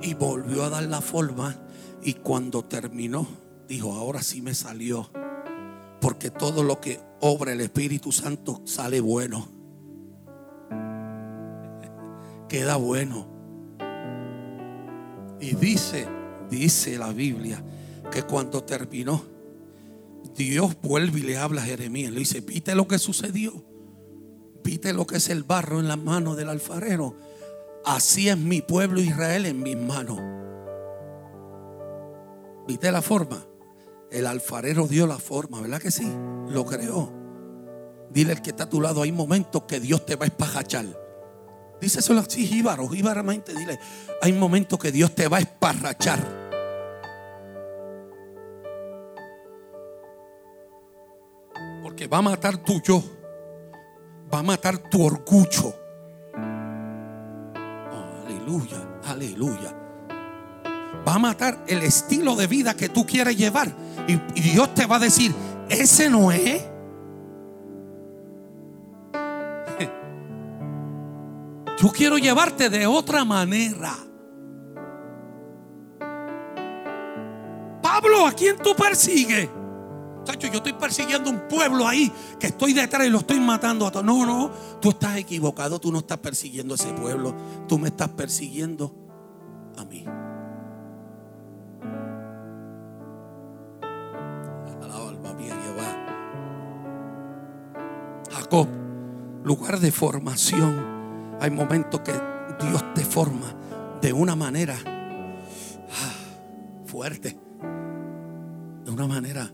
Y 0.00 0.14
volvió 0.14 0.64
a 0.64 0.70
dar 0.70 0.84
la 0.84 1.00
forma. 1.00 1.56
Y 2.02 2.14
cuando 2.14 2.64
terminó, 2.64 3.26
dijo, 3.68 3.94
ahora 3.94 4.22
sí 4.22 4.42
me 4.42 4.54
salió. 4.54 5.10
Porque 6.00 6.30
todo 6.30 6.62
lo 6.62 6.80
que 6.80 7.00
obra 7.20 7.52
el 7.52 7.60
Espíritu 7.60 8.12
Santo 8.12 8.62
sale 8.64 9.00
bueno. 9.00 9.48
Queda 12.48 12.76
bueno. 12.76 13.26
Y 15.40 15.54
dice 15.54 16.18
dice 16.50 16.98
la 16.98 17.12
Biblia 17.12 17.62
que 18.10 18.22
cuando 18.22 18.64
terminó, 18.64 19.22
Dios 20.38 20.76
vuelve 20.80 21.18
y 21.18 21.22
le 21.22 21.36
habla 21.36 21.62
a 21.62 21.64
Jeremías. 21.64 22.12
Le 22.12 22.20
dice, 22.20 22.40
¿viste 22.40 22.74
lo 22.74 22.86
que 22.86 22.98
sucedió? 22.98 23.64
¿Viste 24.62 24.92
lo 24.92 25.06
que 25.06 25.16
es 25.16 25.28
el 25.28 25.42
barro 25.42 25.80
en 25.80 25.88
las 25.88 25.98
manos 25.98 26.36
del 26.36 26.48
alfarero? 26.48 27.16
Así 27.84 28.28
es 28.28 28.38
mi 28.38 28.62
pueblo 28.62 29.00
Israel 29.00 29.46
en 29.46 29.62
mis 29.62 29.76
manos. 29.76 30.20
¿Viste 32.68 32.92
la 32.92 33.02
forma? 33.02 33.44
El 34.10 34.26
alfarero 34.26 34.86
dio 34.86 35.06
la 35.06 35.18
forma, 35.18 35.60
¿verdad 35.60 35.80
que 35.80 35.90
sí? 35.90 36.10
Lo 36.48 36.64
creó. 36.64 37.12
Dile 38.10 38.32
al 38.32 38.42
que 38.42 38.50
está 38.50 38.64
a 38.64 38.68
tu 38.68 38.80
lado, 38.80 39.02
hay 39.02 39.12
momentos 39.12 39.64
que 39.64 39.80
Dios 39.80 40.06
te 40.06 40.16
va 40.16 40.24
a 40.24 40.28
espajachar. 40.28 40.86
Díselo 41.80 42.20
así, 42.20 42.46
jíbaro, 42.46 42.88
jíbaramente. 42.88 43.54
Dile, 43.54 43.78
hay 44.22 44.32
momentos 44.32 44.78
que 44.78 44.92
Dios 44.92 45.14
te 45.14 45.28
va 45.28 45.38
a 45.38 45.40
esparrachar. 45.40 46.47
Va 52.10 52.18
a 52.18 52.22
matar 52.22 52.56
tu 52.58 52.80
yo. 52.80 53.02
Va 54.32 54.40
a 54.40 54.42
matar 54.42 54.78
tu 54.78 55.04
orgullo. 55.04 55.74
Oh, 57.92 58.26
aleluya, 58.26 59.00
aleluya. 59.06 59.74
Va 61.06 61.14
a 61.14 61.18
matar 61.18 61.64
el 61.66 61.82
estilo 61.82 62.36
de 62.36 62.46
vida 62.46 62.74
que 62.74 62.88
tú 62.88 63.06
quieres 63.06 63.36
llevar. 63.36 63.74
Y, 64.06 64.16
Dios 64.40 64.74
te 64.74 64.86
va 64.86 64.96
a 64.96 65.00
decir, 65.00 65.34
ese 65.68 66.10
no 66.10 66.30
es. 66.32 66.62
Yo 71.80 71.90
quiero 71.90 72.18
llevarte 72.18 72.68
de 72.68 72.86
otra 72.86 73.24
manera. 73.24 73.94
Pablo, 77.82 78.26
¿a 78.26 78.32
quién 78.32 78.58
tú 78.58 78.74
persigues? 78.74 79.48
Chacho, 80.28 80.48
yo 80.48 80.58
estoy 80.58 80.74
persiguiendo 80.74 81.30
un 81.30 81.48
pueblo 81.48 81.88
ahí 81.88 82.12
que 82.38 82.48
estoy 82.48 82.74
detrás 82.74 83.06
y 83.06 83.08
lo 83.08 83.20
estoy 83.20 83.40
matando 83.40 83.86
a 83.86 83.90
todos. 83.90 84.04
No, 84.04 84.26
no, 84.26 84.50
tú 84.78 84.90
estás 84.90 85.16
equivocado. 85.16 85.78
Tú 85.78 85.90
no 85.90 86.00
estás 86.00 86.18
persiguiendo 86.18 86.74
a 86.74 86.76
ese 86.76 86.92
pueblo. 86.92 87.34
Tú 87.66 87.78
me 87.78 87.88
estás 87.88 88.10
persiguiendo 88.10 88.94
a 89.78 89.86
mí. 89.86 90.04
Alaba 94.82 95.08
alma 95.08 95.32
mía 95.32 95.56
Jehová. 95.64 95.96
Jacob, 98.30 98.68
lugar 99.44 99.80
de 99.80 99.90
formación. 99.90 101.38
Hay 101.40 101.50
momentos 101.50 102.02
que 102.02 102.12
Dios 102.66 102.84
te 102.94 103.02
forma 103.02 103.54
de 104.02 104.12
una 104.12 104.36
manera 104.36 104.76
ah, 104.84 106.12
fuerte, 106.84 107.34
de 108.84 108.90
una 108.90 109.06
manera 109.06 109.50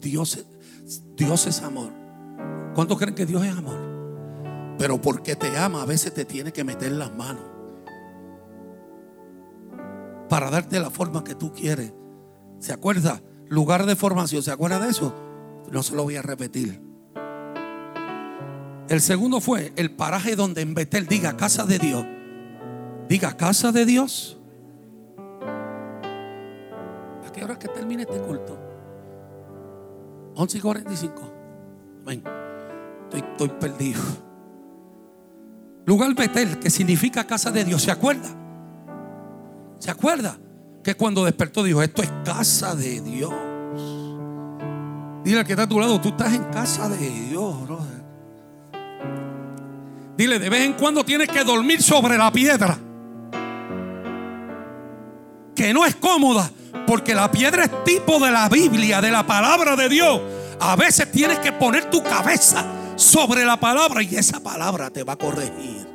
Dios 0.00 1.46
es 1.46 1.62
amor. 1.62 1.92
¿Cuántos 2.74 2.98
creen 2.98 3.14
que 3.14 3.26
Dios 3.26 3.44
es 3.44 3.56
amor? 3.56 3.78
Pero 4.78 5.00
porque 5.00 5.36
te 5.36 5.56
ama, 5.56 5.82
a 5.82 5.86
veces 5.86 6.12
te 6.14 6.24
tiene 6.24 6.52
que 6.52 6.64
meter 6.64 6.92
las 6.92 7.14
manos 7.14 7.44
para 10.28 10.50
darte 10.50 10.80
la 10.80 10.88
forma 10.88 11.22
que 11.22 11.34
tú 11.34 11.52
quieres. 11.52 11.92
¿Se 12.58 12.72
acuerda? 12.72 13.20
Lugar 13.48 13.84
de 13.84 13.94
formación, 13.96 14.42
¿se 14.42 14.50
acuerda 14.50 14.80
de 14.80 14.88
eso? 14.88 15.14
No 15.70 15.82
se 15.82 15.94
lo 15.94 16.04
voy 16.04 16.16
a 16.16 16.22
repetir. 16.22 16.82
El 18.88 19.00
segundo 19.02 19.42
fue 19.42 19.74
el 19.76 19.94
paraje 19.94 20.34
donde 20.36 20.62
en 20.62 20.72
Betel 20.72 21.06
diga 21.06 21.36
casa 21.36 21.66
de 21.66 21.78
Dios. 21.78 22.06
Diga 23.08 23.36
casa 23.36 23.72
de 23.72 23.84
Dios. 23.84 24.38
¿A 27.26 27.32
qué 27.32 27.44
hora 27.44 27.58
que 27.58 27.68
termine 27.68 28.04
este 28.04 28.18
culto? 28.20 28.58
11 30.34 30.58
y 30.58 30.60
45. 30.60 31.32
Ven, 32.04 32.22
estoy, 33.04 33.20
estoy 33.20 33.48
perdido. 33.48 34.00
Lugar 35.84 36.14
Betel, 36.14 36.58
que 36.58 36.70
significa 36.70 37.24
casa 37.24 37.50
de 37.50 37.64
Dios. 37.64 37.82
¿Se 37.82 37.90
acuerda? 37.90 38.28
¿Se 39.78 39.90
acuerda? 39.90 40.38
Que 40.82 40.94
cuando 40.94 41.24
despertó 41.24 41.62
dijo, 41.62 41.82
esto 41.82 42.02
es 42.02 42.10
casa 42.24 42.74
de 42.74 43.00
Dios. 43.00 43.32
Dile 45.24 45.40
al 45.40 45.46
que 45.46 45.52
está 45.52 45.64
a 45.64 45.68
tu 45.68 45.78
lado, 45.78 46.00
tú 46.00 46.10
estás 46.10 46.34
en 46.34 46.44
casa 46.44 46.88
de 46.88 46.98
Dios, 46.98 47.62
brother. 47.62 48.02
Dile, 50.16 50.38
de 50.38 50.50
vez 50.50 50.62
en 50.62 50.74
cuando 50.74 51.04
tienes 51.04 51.28
que 51.28 51.44
dormir 51.44 51.82
sobre 51.82 52.18
la 52.18 52.32
piedra. 52.32 52.78
Que 55.54 55.72
no 55.72 55.84
es 55.84 55.94
cómoda, 55.96 56.50
porque 56.86 57.14
la 57.14 57.30
piedra 57.30 57.64
es 57.64 57.84
tipo 57.84 58.18
de 58.18 58.30
la 58.30 58.48
Biblia, 58.48 59.00
de 59.00 59.10
la 59.10 59.26
palabra 59.26 59.76
de 59.76 59.88
Dios. 59.88 60.20
A 60.60 60.76
veces 60.76 61.10
tienes 61.10 61.38
que 61.40 61.52
poner 61.52 61.90
tu 61.90 62.02
cabeza 62.02 62.64
sobre 62.96 63.44
la 63.44 63.58
palabra 63.58 64.02
y 64.02 64.16
esa 64.16 64.40
palabra 64.40 64.90
te 64.90 65.02
va 65.02 65.14
a 65.14 65.16
corregir. 65.16 65.86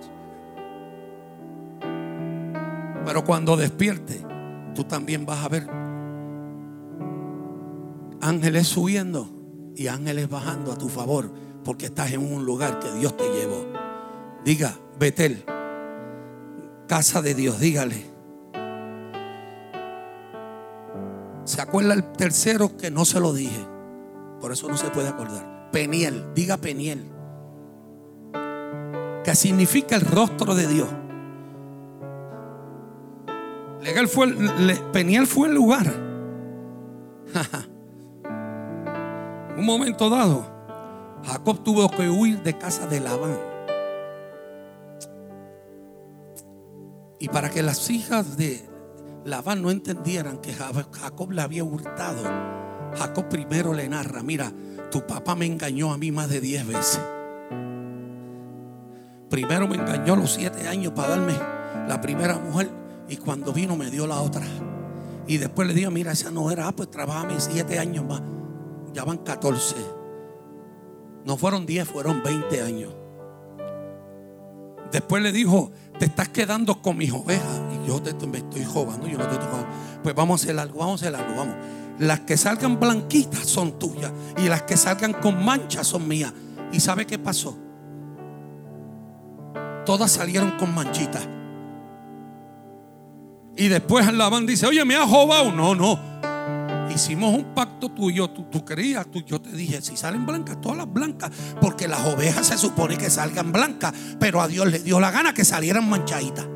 Pero 3.05 3.23
cuando 3.23 3.55
despierte, 3.55 4.21
tú 4.75 4.83
también 4.83 5.25
vas 5.25 5.43
a 5.43 5.47
ver 5.47 5.67
ángeles 8.19 8.67
subiendo 8.67 9.29
y 9.75 9.87
ángeles 9.87 10.29
bajando 10.29 10.71
a 10.73 10.77
tu 10.77 10.89
favor, 10.89 11.31
porque 11.63 11.85
estás 11.85 12.11
en 12.11 12.33
un 12.33 12.45
lugar 12.45 12.79
que 12.79 12.91
Dios 12.93 13.15
te 13.15 13.23
llevó. 13.29 13.65
Diga, 14.43 14.75
Betel, 14.99 15.45
casa 16.87 17.21
de 17.21 17.33
Dios, 17.33 17.59
dígale. 17.59 18.16
¿Se 21.47 21.61
acuerda 21.61 21.93
el 21.93 22.03
tercero 22.03 22.75
que 22.75 22.91
no 22.91 23.05
se 23.05 23.21
lo 23.21 23.31
dije? 23.31 23.65
Por 24.41 24.51
eso 24.51 24.67
no 24.67 24.75
se 24.75 24.89
puede 24.89 25.07
acordar. 25.07 25.69
Peniel, 25.71 26.33
diga 26.35 26.57
Peniel. 26.57 27.09
Que 29.23 29.33
significa 29.33 29.95
el 29.95 30.01
rostro 30.01 30.55
de 30.55 30.67
Dios. 30.67 30.89
Legal 33.81 34.09
fue, 34.09 34.27
Peniel 34.91 35.25
fue 35.25 35.47
el 35.47 35.55
lugar. 35.55 35.87
Un 39.57 39.65
momento 39.65 40.09
dado, 40.09 40.45
Jacob 41.23 41.63
tuvo 41.63 41.89
que 41.89 42.09
huir 42.09 42.43
de 42.43 42.57
casa 42.57 42.87
de 42.87 42.99
Labán. 42.99 43.37
Y 47.19 47.29
para 47.29 47.49
que 47.49 47.63
las 47.63 47.89
hijas 47.89 48.35
de 48.35 48.67
Labán 49.27 49.61
no 49.61 49.71
entendieran 49.71 50.37
que 50.37 50.53
Jacob 50.53 51.31
le 51.33 51.41
había 51.41 51.61
hurtado, 51.61 52.23
Jacob 52.97 53.27
primero 53.27 53.73
le 53.73 53.89
narra, 53.89 54.23
mira, 54.23 54.53
tu 54.89 55.05
papá 55.05 55.35
me 55.35 55.45
engañó 55.45 55.91
a 55.91 55.97
mí 55.97 56.13
más 56.13 56.29
de 56.29 56.39
diez 56.39 56.65
veces. 56.65 57.01
Primero 59.29 59.67
me 59.67 59.75
engañó 59.75 60.15
los 60.15 60.31
siete 60.31 60.65
años 60.69 60.93
para 60.93 61.09
darme 61.09 61.33
la 61.89 61.99
primera 61.99 62.39
mujer 62.39 62.69
y 63.09 63.17
cuando 63.17 63.51
vino 63.51 63.75
me 63.75 63.91
dio 63.91 64.07
la 64.07 64.21
otra. 64.21 64.45
Y 65.27 65.35
después 65.35 65.67
le 65.67 65.73
digo, 65.73 65.91
mira, 65.91 66.13
esa 66.13 66.31
no 66.31 66.49
era, 66.49 66.69
ah, 66.69 66.71
pues 66.71 66.89
trabajame 66.89 67.37
siete 67.41 67.79
años 67.79 68.05
más. 68.05 68.21
Ya 68.93 69.03
van 69.03 69.17
14. 69.17 69.75
No 71.25 71.35
fueron 71.35 71.65
10, 71.65 71.85
fueron 71.85 72.23
20 72.23 72.61
años. 72.61 72.95
Después 74.89 75.21
le 75.21 75.33
dijo, 75.33 75.71
te 75.99 76.05
estás 76.05 76.29
quedando 76.29 76.81
con 76.81 76.97
mis 76.97 77.11
ovejas. 77.11 77.61
Y 77.71 77.87
yo 77.87 78.01
te, 78.01 78.13
me 78.27 78.39
estoy 78.39 78.63
jugando, 78.65 79.07
yo 79.07 79.17
no 79.17 79.25
te 79.25 79.33
estoy 79.33 79.47
jugando. 79.49 79.69
Pues 80.03 80.15
vamos 80.15 80.41
a 80.41 80.43
hacer 80.43 80.59
algo, 80.59 80.79
vamos 80.79 81.01
a 81.01 81.07
hacer 81.07 81.19
algo, 81.19 81.35
vamos. 81.35 81.55
Las 81.99 82.21
que 82.21 82.37
salgan 82.37 82.79
blanquitas 82.79 83.45
son 83.45 83.79
tuyas. 83.79 84.11
Y 84.37 84.47
las 84.47 84.63
que 84.63 84.77
salgan 84.77 85.13
con 85.13 85.43
manchas 85.43 85.87
son 85.87 86.07
mías. 86.07 86.33
¿Y 86.71 86.79
sabe 86.79 87.05
qué 87.05 87.17
pasó? 87.17 87.57
Todas 89.85 90.11
salieron 90.11 90.51
con 90.51 90.73
manchitas. 90.73 91.27
Y 93.55 93.69
después 93.69 94.13
Labán 94.13 94.45
dice, 94.45 94.67
oye, 94.67 94.85
me 94.85 94.95
has 94.95 95.09
robado. 95.09 95.51
No, 95.51 95.73
no. 95.73 95.99
Hicimos 96.93 97.33
un 97.33 97.53
pacto 97.53 97.89
tuyo, 97.89 98.29
tú, 98.29 98.43
tú 98.43 98.63
querías, 98.63 99.05
tú, 99.11 99.21
yo 99.23 99.41
te 99.41 99.51
dije, 99.51 99.81
si 99.81 99.97
salen 99.97 100.25
blancas, 100.25 100.59
todas 100.61 100.77
las 100.77 100.91
blancas, 100.91 101.31
porque 101.59 101.87
las 101.87 102.05
ovejas 102.05 102.47
se 102.47 102.57
supone 102.57 102.97
que 102.97 103.09
salgan 103.09 103.51
blancas, 103.51 103.93
pero 104.19 104.41
a 104.41 104.47
Dios 104.47 104.67
le 104.67 104.79
dio 104.79 104.99
la 104.99 105.11
gana 105.11 105.33
que 105.33 105.45
salieran 105.45 105.87
manchaditas. 105.89 106.47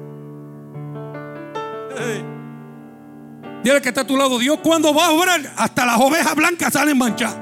Dile 3.64 3.82
que 3.82 3.90
está 3.90 4.02
a 4.02 4.08
tu 4.08 4.18
lado, 4.18 4.40
Dios 4.40 4.60
cuando 4.64 4.94
va 4.94 5.08
a 5.08 5.12
obrar, 5.12 5.54
hasta 5.58 5.86
las 5.86 6.00
ovejas 6.00 6.36
blancas 6.36 6.74
salen 6.74 6.98
manchadas. 6.98 7.41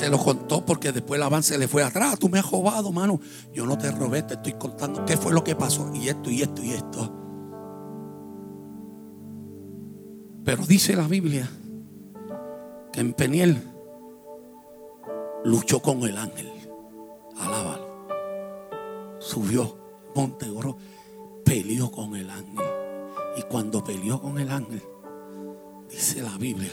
Se 0.00 0.08
lo 0.08 0.16
contó 0.16 0.64
porque 0.64 0.92
después 0.92 1.18
el 1.18 1.24
avance 1.24 1.58
le 1.58 1.68
fue 1.68 1.82
atrás. 1.82 2.18
Tú 2.18 2.30
me 2.30 2.38
has 2.38 2.50
robado, 2.50 2.90
mano. 2.90 3.20
Yo 3.52 3.66
no 3.66 3.76
te 3.76 3.90
robé, 3.90 4.22
te 4.22 4.32
estoy 4.32 4.54
contando 4.54 5.04
qué 5.04 5.18
fue 5.18 5.30
lo 5.30 5.44
que 5.44 5.54
pasó. 5.54 5.90
Y 5.92 6.08
esto, 6.08 6.30
y 6.30 6.40
esto, 6.40 6.62
y 6.62 6.70
esto. 6.70 7.14
Pero 10.42 10.64
dice 10.64 10.96
la 10.96 11.06
Biblia 11.06 11.46
que 12.90 13.00
en 13.00 13.12
Peniel 13.12 13.62
luchó 15.44 15.82
con 15.82 16.02
el 16.04 16.16
ángel. 16.16 16.50
Alábalo. 17.38 18.06
Subió, 19.18 19.76
monte 20.14 20.48
oro, 20.48 20.78
peleó 21.44 21.92
con 21.92 22.16
el 22.16 22.30
ángel. 22.30 22.64
Y 23.36 23.42
cuando 23.42 23.84
peleó 23.84 24.18
con 24.18 24.38
el 24.38 24.50
ángel, 24.50 24.82
dice 25.90 26.22
la 26.22 26.38
Biblia 26.38 26.72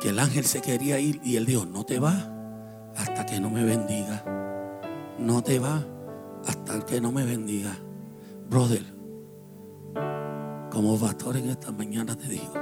que 0.00 0.08
el 0.08 0.18
ángel 0.18 0.44
se 0.44 0.62
quería 0.62 0.98
ir 0.98 1.20
y 1.22 1.36
él 1.36 1.44
dijo, 1.44 1.66
no 1.66 1.84
te 1.84 2.00
vas 2.00 2.26
hasta 2.96 3.26
que 3.26 3.38
no 3.38 3.50
me 3.50 3.64
bendiga. 3.64 4.24
No 5.18 5.42
te 5.42 5.58
vas 5.58 5.84
hasta 6.46 6.80
que 6.86 7.00
no 7.00 7.12
me 7.12 7.24
bendiga. 7.24 7.76
Brother, 8.48 8.82
como 10.70 10.98
pastor 10.98 11.36
en 11.36 11.50
esta 11.50 11.70
mañana 11.70 12.16
te 12.16 12.28
digo, 12.28 12.52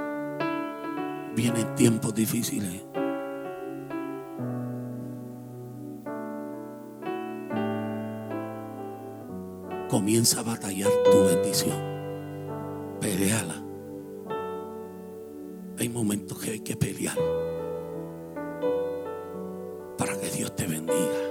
vienen 1.33 1.73
tiempos 1.75 2.13
difíciles. 2.13 2.83
Comienza 9.89 10.41
a 10.41 10.43
batallar 10.43 10.91
tu 11.09 11.23
bendición. 11.23 11.77
Peleala 12.99 13.68
hay 15.79 15.89
momentos 15.89 16.37
que 16.39 16.51
hay 16.51 16.59
que 16.59 16.75
pelear 16.75 17.17
para 19.97 20.17
que 20.19 20.29
Dios 20.29 20.55
te 20.55 20.67
bendiga. 20.67 21.29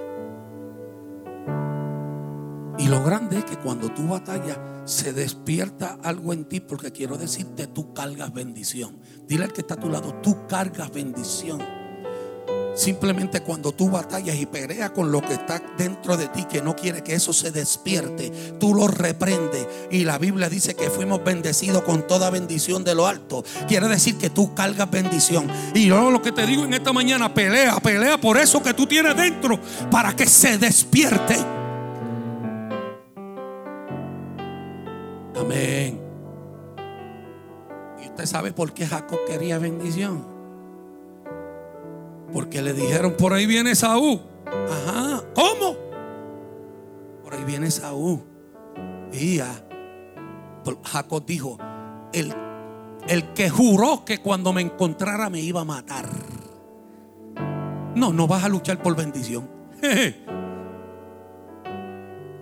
Y 2.78 2.88
lo 2.88 3.02
grande 3.02 3.38
es 3.38 3.44
que 3.44 3.56
cuando 3.56 3.90
tú 3.90 4.08
batallas, 4.08 4.58
se 4.84 5.12
despierta 5.12 5.98
algo 6.02 6.32
en 6.32 6.44
ti, 6.44 6.61
porque 6.61 6.92
quiero 6.92 7.18
decirte, 7.18 7.66
tú 7.66 7.92
cargas 7.92 8.32
bendición. 8.32 8.98
Dile 9.26 9.44
al 9.44 9.52
que 9.52 9.61
está 9.62 9.74
a 9.74 9.80
tu 9.80 9.88
lado, 9.88 10.14
tú 10.22 10.46
cargas 10.46 10.90
bendición. 10.92 11.61
Simplemente 12.78 13.40
cuando 13.40 13.72
tú 13.72 13.90
batallas 13.90 14.36
y 14.36 14.46
peleas 14.46 14.92
con 14.92 15.10
lo 15.10 15.20
que 15.20 15.32
está 15.32 15.60
dentro 15.76 16.16
de 16.16 16.28
ti, 16.28 16.44
que 16.44 16.62
no 16.62 16.76
quiere 16.76 17.02
que 17.02 17.12
eso 17.12 17.32
se 17.32 17.50
despierte, 17.50 18.30
tú 18.60 18.72
lo 18.72 18.86
reprendes. 18.86 19.66
Y 19.90 20.04
la 20.04 20.16
Biblia 20.16 20.48
dice 20.48 20.76
que 20.76 20.88
fuimos 20.88 21.24
bendecidos 21.24 21.82
con 21.82 22.06
toda 22.06 22.30
bendición 22.30 22.84
de 22.84 22.94
lo 22.94 23.08
alto. 23.08 23.44
Quiere 23.66 23.88
decir 23.88 24.16
que 24.16 24.30
tú 24.30 24.54
cargas 24.54 24.88
bendición. 24.88 25.50
Y 25.74 25.88
yo 25.88 26.08
lo 26.12 26.22
que 26.22 26.30
te 26.30 26.46
digo 26.46 26.64
en 26.64 26.72
esta 26.72 26.92
mañana, 26.92 27.34
pelea, 27.34 27.80
pelea 27.80 28.16
por 28.16 28.38
eso 28.38 28.62
que 28.62 28.72
tú 28.72 28.86
tienes 28.86 29.16
dentro, 29.16 29.58
para 29.90 30.14
que 30.14 30.26
se 30.26 30.56
despierte. 30.56 31.34
Amén. 35.36 36.00
¿Y 38.00 38.06
usted 38.06 38.24
sabe 38.24 38.52
por 38.52 38.72
qué 38.72 38.86
Jacob 38.86 39.18
quería 39.26 39.58
bendición? 39.58 40.38
Porque 42.32 42.62
le 42.62 42.72
dijeron, 42.72 43.14
por 43.16 43.32
ahí 43.32 43.46
viene 43.46 43.74
Saúl. 43.74 44.20
Ajá, 44.46 45.22
¿cómo? 45.34 45.76
Por 47.22 47.34
ahí 47.34 47.44
viene 47.44 47.70
Saúl. 47.70 48.20
Y 49.12 49.40
Jacob 50.84 51.24
dijo, 51.24 51.58
el, 52.12 52.34
el 53.08 53.32
que 53.32 53.48
juró 53.48 54.04
que 54.04 54.18
cuando 54.18 54.52
me 54.52 54.60
encontrara 54.60 55.30
me 55.30 55.40
iba 55.40 55.62
a 55.62 55.64
matar. 55.64 56.08
No, 57.94 58.12
no 58.12 58.26
vas 58.26 58.44
a 58.44 58.48
luchar 58.48 58.82
por 58.82 58.94
bendición. 58.96 59.48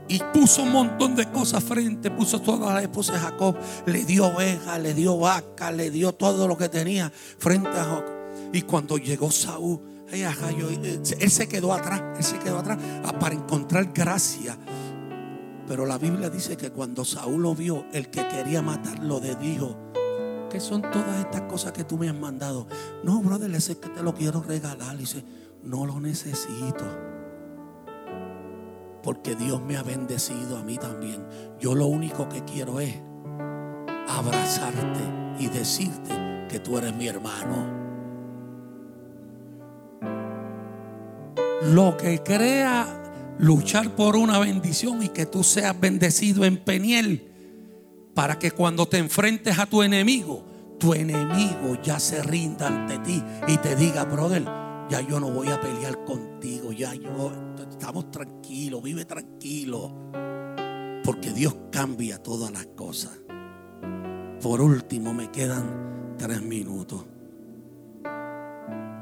Y 0.08 0.20
puso 0.32 0.62
un 0.62 0.70
montón 0.70 1.16
de 1.16 1.28
cosas 1.30 1.64
frente, 1.64 2.12
puso 2.12 2.40
toda 2.40 2.72
la 2.72 2.80
esposa 2.82 3.14
de 3.14 3.18
Jacob, 3.18 3.56
le 3.86 4.04
dio 4.04 4.26
oveja, 4.26 4.78
le 4.78 4.94
dio 4.94 5.18
vaca, 5.18 5.72
le 5.72 5.90
dio 5.90 6.12
todo 6.12 6.46
lo 6.46 6.56
que 6.56 6.68
tenía 6.68 7.10
frente 7.10 7.70
a 7.70 7.84
Jacob. 7.84 8.15
Y 8.52 8.62
cuando 8.62 8.98
llegó 8.98 9.30
Saúl, 9.30 9.80
eh, 10.12 11.00
él 11.20 11.30
se 11.30 11.48
quedó 11.48 11.72
atrás, 11.72 12.02
él 12.16 12.24
se 12.24 12.38
quedó 12.38 12.58
atrás 12.58 12.78
ah, 13.04 13.18
para 13.18 13.34
encontrar 13.34 13.92
gracia. 13.92 14.56
Pero 15.66 15.84
la 15.84 15.98
Biblia 15.98 16.30
dice 16.30 16.56
que 16.56 16.70
cuando 16.70 17.04
Saúl 17.04 17.42
lo 17.42 17.54
vio, 17.54 17.86
el 17.92 18.08
que 18.08 18.26
quería 18.28 18.62
matarlo 18.62 19.20
le 19.20 19.34
dijo, 19.34 19.76
¿qué 20.50 20.60
son 20.60 20.82
todas 20.82 21.20
estas 21.20 21.42
cosas 21.42 21.72
que 21.72 21.84
tú 21.84 21.98
me 21.98 22.08
has 22.08 22.14
mandado? 22.14 22.68
No, 23.02 23.20
brother, 23.20 23.50
le 23.50 23.60
sé 23.60 23.78
que 23.78 23.88
te 23.88 24.02
lo 24.02 24.14
quiero 24.14 24.42
regalar. 24.42 24.96
dice, 24.96 25.24
no 25.64 25.84
lo 25.86 25.98
necesito. 25.98 26.84
Porque 29.02 29.34
Dios 29.34 29.60
me 29.62 29.76
ha 29.76 29.82
bendecido 29.82 30.56
a 30.56 30.62
mí 30.62 30.78
también. 30.78 31.24
Yo 31.58 31.74
lo 31.74 31.86
único 31.86 32.28
que 32.28 32.44
quiero 32.44 32.78
es 32.78 32.94
abrazarte 34.08 35.00
y 35.38 35.48
decirte 35.48 36.46
que 36.48 36.60
tú 36.60 36.78
eres 36.78 36.94
mi 36.94 37.08
hermano. 37.08 37.75
Lo 41.72 41.96
que 41.96 42.22
crea 42.22 43.36
luchar 43.38 43.94
por 43.94 44.16
una 44.16 44.38
bendición 44.38 45.02
y 45.02 45.08
que 45.08 45.26
tú 45.26 45.42
seas 45.44 45.78
bendecido 45.78 46.44
en 46.44 46.56
Peniel, 46.58 47.32
para 48.14 48.38
que 48.38 48.50
cuando 48.50 48.86
te 48.86 48.98
enfrentes 48.98 49.58
a 49.58 49.66
tu 49.66 49.82
enemigo, 49.82 50.44
tu 50.78 50.94
enemigo 50.94 51.78
ya 51.82 51.98
se 52.00 52.22
rinda 52.22 52.68
ante 52.68 52.98
ti 52.98 53.22
y 53.48 53.56
te 53.58 53.76
diga, 53.76 54.04
brother, 54.04 54.44
ya 54.88 55.00
yo 55.00 55.20
no 55.20 55.30
voy 55.30 55.48
a 55.48 55.60
pelear 55.60 56.04
contigo, 56.04 56.72
ya 56.72 56.94
yo 56.94 57.32
estamos 57.70 58.10
tranquilos, 58.10 58.82
vive 58.82 59.04
tranquilo, 59.04 59.92
porque 61.04 61.32
Dios 61.32 61.56
cambia 61.70 62.22
todas 62.22 62.50
las 62.50 62.66
cosas. 62.66 63.12
Por 64.40 64.60
último, 64.60 65.12
me 65.12 65.30
quedan 65.30 66.14
tres 66.18 66.42
minutos. 66.42 67.04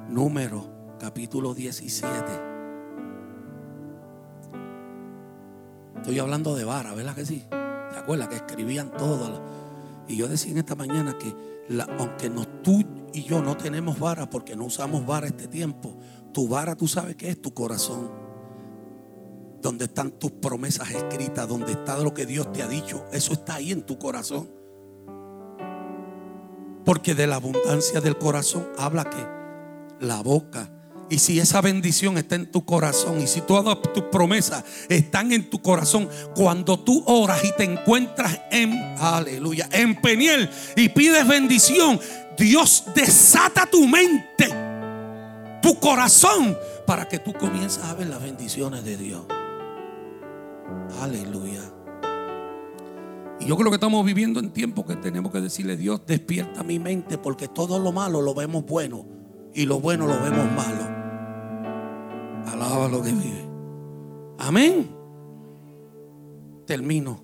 Número 0.09 0.97
capítulo 0.99 1.55
17. 1.55 2.54
Estoy 6.05 6.19
hablando 6.19 6.55
de 6.55 6.65
vara, 6.65 6.93
¿verdad 6.93 7.15
que 7.15 7.25
sí? 7.25 7.47
¿Te 7.49 7.97
acuerdas 7.99 8.29
que 8.29 8.37
escribían 8.37 8.91
todo? 8.91 9.43
Y 10.07 10.19
yo 10.19 10.29
decía 10.29 10.53
en 10.53 10.59
esta 10.59 10.75
mañana 10.75 11.17
que 11.17 11.35
aunque 11.99 12.29
no, 12.29 12.47
tú 12.47 12.85
y 13.15 13.23
yo 13.23 13.41
no 13.41 13.57
tenemos 13.57 13.99
vara 13.99 14.29
porque 14.29 14.55
no 14.55 14.67
usamos 14.67 15.07
vara 15.07 15.29
este 15.29 15.49
tiempo, 15.49 15.97
tu 16.31 16.47
vara 16.47 16.77
tú 16.77 16.89
sabes 16.89 17.17
que 17.17 17.31
es 17.31 17.41
tu 17.41 17.55
corazón. 17.55 18.11
Donde 19.63 19.87
están 19.87 20.11
tus 20.11 20.31
promesas 20.33 20.91
escritas, 20.91 21.49
donde 21.49 21.73
está 21.73 21.97
lo 21.97 22.13
que 22.13 22.27
Dios 22.27 22.53
te 22.53 22.63
ha 22.63 22.69
dicho, 22.69 23.07
eso 23.11 23.33
está 23.33 23.55
ahí 23.55 23.73
en 23.73 23.87
tu 23.87 23.99
corazón. 23.99 24.51
Porque 26.85 27.15
de 27.15 27.27
la 27.27 27.37
abundancia 27.37 28.03
del 28.03 28.19
corazón 28.19 28.69
habla 28.77 29.09
que 29.09 29.27
la 30.07 30.21
boca 30.23 30.71
y 31.11 31.19
si 31.19 31.39
esa 31.39 31.61
bendición 31.61 32.17
está 32.17 32.35
en 32.35 32.51
tu 32.51 32.65
corazón 32.65 33.21
y 33.21 33.27
si 33.27 33.41
todas 33.43 33.81
tus 33.93 34.05
promesas 34.05 34.65
están 34.89 35.33
en 35.33 35.51
tu 35.51 35.61
corazón, 35.61 36.09
cuando 36.35 36.79
tú 36.79 37.03
oras 37.07 37.45
y 37.45 37.53
te 37.57 37.65
encuentras 37.65 38.41
en, 38.51 38.73
aleluya, 38.99 39.69
en 39.73 40.01
Peniel 40.01 40.49
y 40.77 40.89
pides 40.89 41.27
bendición, 41.27 42.01
Dios 42.39 42.85
desata 42.95 43.67
tu 43.67 43.87
mente, 43.87 44.49
tu 45.63 45.79
corazón, 45.79 46.57
para 46.87 47.09
que 47.09 47.19
tú 47.19 47.33
comiences 47.33 47.83
a 47.85 47.95
ver 47.95 48.09
las 48.09 48.23
bendiciones 48.23 48.85
de 48.85 48.97
Dios. 48.97 49.23
Aleluya. 51.01 51.61
Y 53.41 53.47
yo 53.47 53.57
creo 53.57 53.71
que 53.71 53.77
estamos 53.77 54.05
viviendo 54.05 54.41
en 54.41 54.51
tiempo 54.51 54.87
que 54.87 54.97
tenemos 54.97 55.33
que 55.33 55.41
decirle, 55.41 55.77
Dios, 55.77 56.01
despierta 56.07 56.63
mi 56.63 56.79
mente 56.79 57.19
porque 57.19 57.49
todo 57.49 57.79
lo 57.79 57.93
malo 57.93 58.23
lo 58.23 58.35
vemos 58.35 58.65
bueno 58.65 59.05
y 59.53 59.67
lo 59.67 59.81
bueno 59.81 60.07
lo 60.07 60.21
vemos 60.21 60.51
malo. 60.53 60.94
Alaba 62.47 62.89
lo 62.89 63.03
que 63.03 63.13
vive. 63.13 63.49
Amén. 64.39 64.91
Termino. 66.67 67.23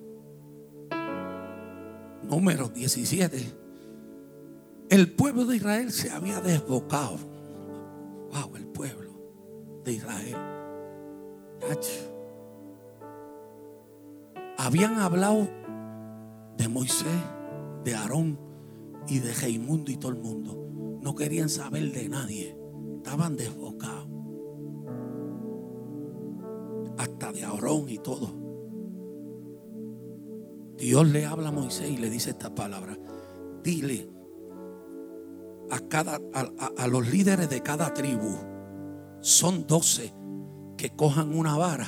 Número 2.23 2.69
17. 2.69 3.37
El 4.89 5.11
pueblo 5.13 5.45
de 5.45 5.57
Israel 5.57 5.91
se 5.91 6.11
había 6.11 6.41
desbocado. 6.41 7.17
Wow, 8.31 8.55
el 8.55 8.67
pueblo 8.67 9.11
de 9.83 9.93
Israel. 9.93 10.35
Habían 14.57 14.99
hablado 14.99 15.47
de 16.57 16.67
Moisés, 16.67 17.07
de 17.83 17.95
Aarón 17.95 18.39
y 19.07 19.19
de 19.19 19.33
Jeimundo 19.33 19.91
y 19.91 19.97
todo 19.97 20.11
el 20.11 20.17
mundo 20.19 20.61
no 21.01 21.15
querían 21.15 21.49
saber 21.49 21.91
de 21.91 22.07
nadie. 22.07 22.55
Estaban 22.97 23.35
desbocados. 23.35 23.70
De 27.31 27.43
Aarón 27.43 27.89
y 27.89 27.97
todo. 27.97 28.39
Dios 30.77 31.07
le 31.07 31.25
habla 31.25 31.49
a 31.49 31.51
Moisés 31.51 31.89
y 31.89 31.97
le 31.97 32.09
dice 32.09 32.31
esta 32.31 32.55
palabra. 32.55 32.97
Dile 33.63 34.09
a, 35.69 35.79
cada, 35.79 36.19
a, 36.33 36.87
los 36.87 37.09
líderes 37.09 37.49
de 37.49 37.61
cada 37.61 37.93
tribu, 37.93 38.35
son 39.21 39.67
doce 39.67 40.13
que 40.77 40.89
cojan 40.89 41.37
una 41.37 41.55
vara 41.55 41.87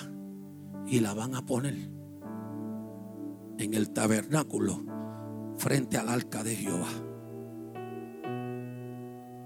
y 0.88 0.99
la 0.99 1.13
van 1.13 1.36
a 1.36 1.45
poner 1.45 1.75
en 3.58 3.73
el 3.73 3.91
tabernáculo 3.91 4.84
frente 5.58 5.97
al 5.97 6.10
arca 6.10 6.43
de 6.43 6.56
Jehová. 6.56 6.89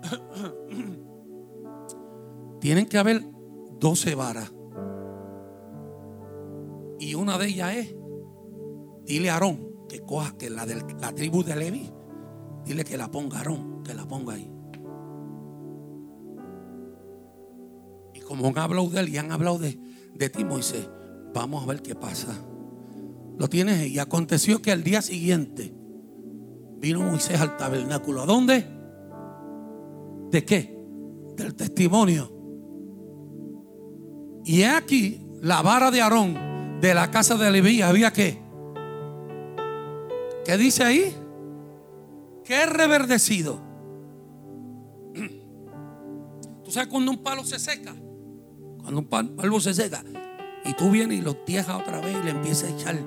Tienen 2.59 2.85
que 2.85 2.97
haber 2.97 3.23
12 3.79 4.15
varas. 4.15 4.51
Y 6.99 7.15
una 7.15 7.37
de 7.37 7.47
ellas 7.47 7.75
es, 7.75 7.95
dile 9.05 9.29
a 9.29 9.35
Aarón 9.35 9.67
que 9.87 10.01
coja, 10.01 10.37
que 10.37 10.49
la 10.49 10.65
de 10.65 10.75
la 10.99 11.13
tribu 11.13 11.43
de 11.43 11.55
Levi, 11.55 11.89
dile 12.65 12.83
que 12.83 12.97
la 12.97 13.09
ponga 13.09 13.37
Aarón, 13.37 13.83
que 13.83 13.93
la 13.93 14.07
ponga 14.07 14.33
ahí. 14.33 14.51
Y 18.13 18.19
como 18.21 18.47
han 18.47 18.57
hablado 18.57 18.89
de 18.89 18.99
él 18.99 19.09
y 19.09 19.17
han 19.17 19.31
hablado 19.31 19.59
de, 19.59 19.79
de 20.15 20.29
ti, 20.29 20.43
Moisés, 20.43 20.89
vamos 21.33 21.63
a 21.63 21.67
ver 21.67 21.81
qué 21.81 21.95
pasa. 21.95 22.33
Lo 23.37 23.47
tienes 23.47 23.87
y 23.87 23.99
aconteció 23.99 24.61
que 24.61 24.71
al 24.71 24.83
día 24.83 25.01
siguiente 25.01 25.73
vino 26.79 27.01
Moisés 27.01 27.39
al 27.39 27.55
tabernáculo. 27.57 28.23
¿A 28.23 28.25
dónde? 28.25 28.65
¿De 30.31 30.43
qué? 30.43 30.75
Del 31.35 31.55
testimonio. 31.55 32.33
Y 34.43 34.63
aquí 34.63 35.21
la 35.41 35.61
vara 35.61 35.91
de 35.91 36.01
Aarón 36.01 36.46
de 36.81 36.93
la 36.93 37.09
casa 37.11 37.35
de 37.35 37.49
Leví 37.51 37.81
había 37.81 38.11
que. 38.11 38.39
¿Qué 40.45 40.57
dice 40.57 40.83
ahí? 40.83 41.15
Que 42.43 42.65
reverdecido. 42.65 43.59
¿Tú 46.63 46.71
sabes 46.71 46.87
cuando 46.87 47.11
un 47.11 47.23
palo 47.23 47.43
se 47.43 47.59
seca? 47.59 47.93
Cuando 48.81 49.01
un 49.01 49.07
palo 49.07 49.59
se 49.59 49.73
seca 49.73 50.01
Y 50.63 50.73
tú 50.73 50.89
vienes 50.89 51.19
y 51.19 51.21
los 51.21 51.35
dejas 51.45 51.75
otra 51.75 51.99
vez 51.99 52.15
y 52.17 52.23
le 52.23 52.31
empiezas 52.31 52.71
a 52.71 52.73
echar 52.73 52.95
eh, 52.95 53.03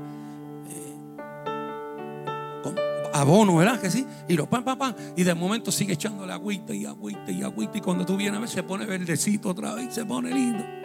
abono, 3.15 3.57
¿verdad? 3.57 3.81
Que 3.81 3.91
sí. 3.91 4.07
Y 4.29 4.35
los 4.35 4.49
pam, 4.49 4.65
pam, 4.65 4.77
pam. 4.77 4.95
Y 5.17 5.23
de 5.23 5.35
momento 5.35 5.73
sigue 5.73 5.95
echándole 5.95 6.33
agüita 6.33 6.75
y 6.75 6.85
agüita 6.85 7.31
y 7.31 7.43
agüita. 7.43 7.79
Y 7.79 7.81
cuando 7.81 8.05
tú 8.05 8.17
vienes 8.17 8.37
a 8.37 8.41
ver, 8.41 8.49
se 8.51 8.63
pone 8.63 8.85
verdecito 8.85 9.49
otra 9.51 9.75
vez 9.75 9.95
se 9.95 10.05
pone 10.05 10.31
lindo. 10.31 10.80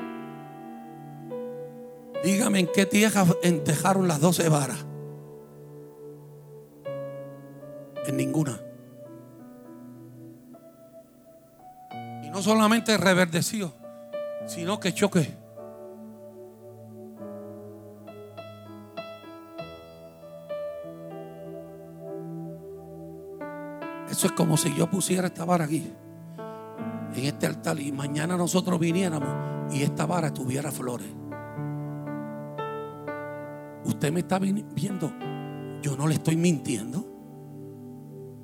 Dígame 2.26 2.58
en 2.58 2.68
qué 2.74 2.88
tierra 2.88 3.24
entejaron 3.44 4.08
las 4.08 4.20
doce 4.20 4.50
varas. 4.50 4.84
En 8.08 8.18
ninguna. 8.18 8.60
Y 12.24 12.30
no 12.32 12.42
solamente 12.42 12.98
reverdeció, 12.98 13.76
sino 14.48 14.80
que 14.80 14.92
choque. 14.92 15.38
Eso 24.10 24.26
es 24.26 24.34
como 24.34 24.58
si 24.58 24.74
yo 24.74 24.90
pusiera 24.90 25.28
esta 25.28 25.46
vara 25.46 25.66
aquí, 25.66 25.94
en 27.16 27.24
este 27.26 27.46
altar, 27.46 27.80
y 27.80 27.92
mañana 27.92 28.36
nosotros 28.36 28.80
viniéramos 28.80 29.30
y 29.72 29.84
esta 29.84 30.08
vara 30.08 30.34
tuviera 30.34 30.72
flores. 30.72 31.25
Usted 34.06 34.14
me 34.14 34.20
está 34.20 34.38
viendo, 34.38 35.12
yo 35.82 35.98
no 35.98 36.06
le 36.06 36.14
estoy 36.14 36.36
mintiendo. 36.36 37.04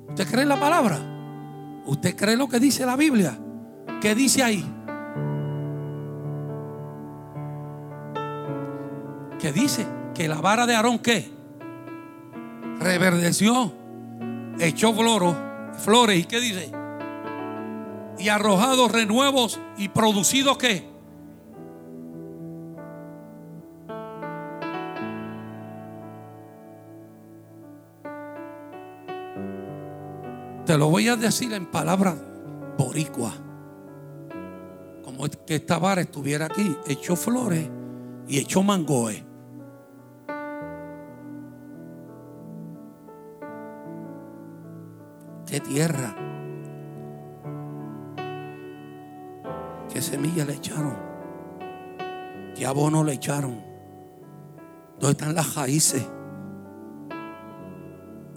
¿Usted 0.08 0.26
cree 0.28 0.44
la 0.44 0.58
palabra? 0.58 0.98
¿Usted 1.86 2.16
cree 2.16 2.36
lo 2.36 2.48
que 2.48 2.58
dice 2.58 2.84
la 2.84 2.96
Biblia? 2.96 3.38
¿Qué 4.00 4.16
dice 4.16 4.42
ahí? 4.42 4.66
¿Qué 9.38 9.52
dice? 9.52 9.86
Que 10.12 10.26
la 10.26 10.40
vara 10.40 10.66
de 10.66 10.74
Aarón, 10.74 10.98
¿qué? 10.98 11.30
Reverdeció, 12.80 13.72
echó 14.58 14.92
flores, 14.92 15.36
flores, 15.78 16.18
¿y 16.18 16.24
qué 16.24 16.40
dice? 16.40 16.72
Y 18.18 18.30
arrojado 18.30 18.88
renuevos 18.88 19.60
y 19.78 19.90
producido 19.90 20.58
qué? 20.58 20.91
Te 30.66 30.78
lo 30.78 30.88
voy 30.88 31.08
a 31.08 31.16
decir 31.16 31.52
en 31.52 31.66
palabras 31.66 32.14
boricua. 32.78 33.32
Como 35.04 35.24
que 35.46 35.56
esta 35.56 35.78
vara 35.78 36.02
estuviera 36.02 36.46
aquí, 36.46 36.76
echó 36.86 37.16
flores 37.16 37.68
y 38.28 38.38
echó 38.38 38.62
mangoe. 38.62 39.24
¿Qué 45.46 45.60
tierra? 45.60 46.14
¿Qué 49.92 50.00
semilla 50.00 50.44
le 50.44 50.54
echaron? 50.54 50.96
¿Qué 52.54 52.64
abono 52.64 53.04
le 53.04 53.12
echaron? 53.12 53.60
¿Dónde 54.98 55.10
están 55.10 55.34
las 55.34 55.54
raíces? 55.54 56.06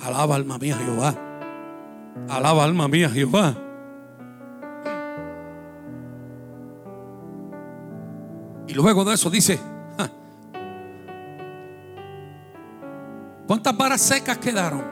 Alaba 0.06 0.36
alma 0.36 0.60
mía 0.60 0.78
Jehová. 0.78 1.16
Alaba 2.30 2.64
alma 2.64 2.88
mía 2.88 3.10
Jehová. 3.10 3.56
Y 8.68 8.74
luego 8.76 9.04
de 9.04 9.16
eso 9.16 9.32
dice, 9.32 9.60
¿cuántas 13.48 13.76
varas 13.76 14.02
secas 14.02 14.38
quedaron? 14.38 14.84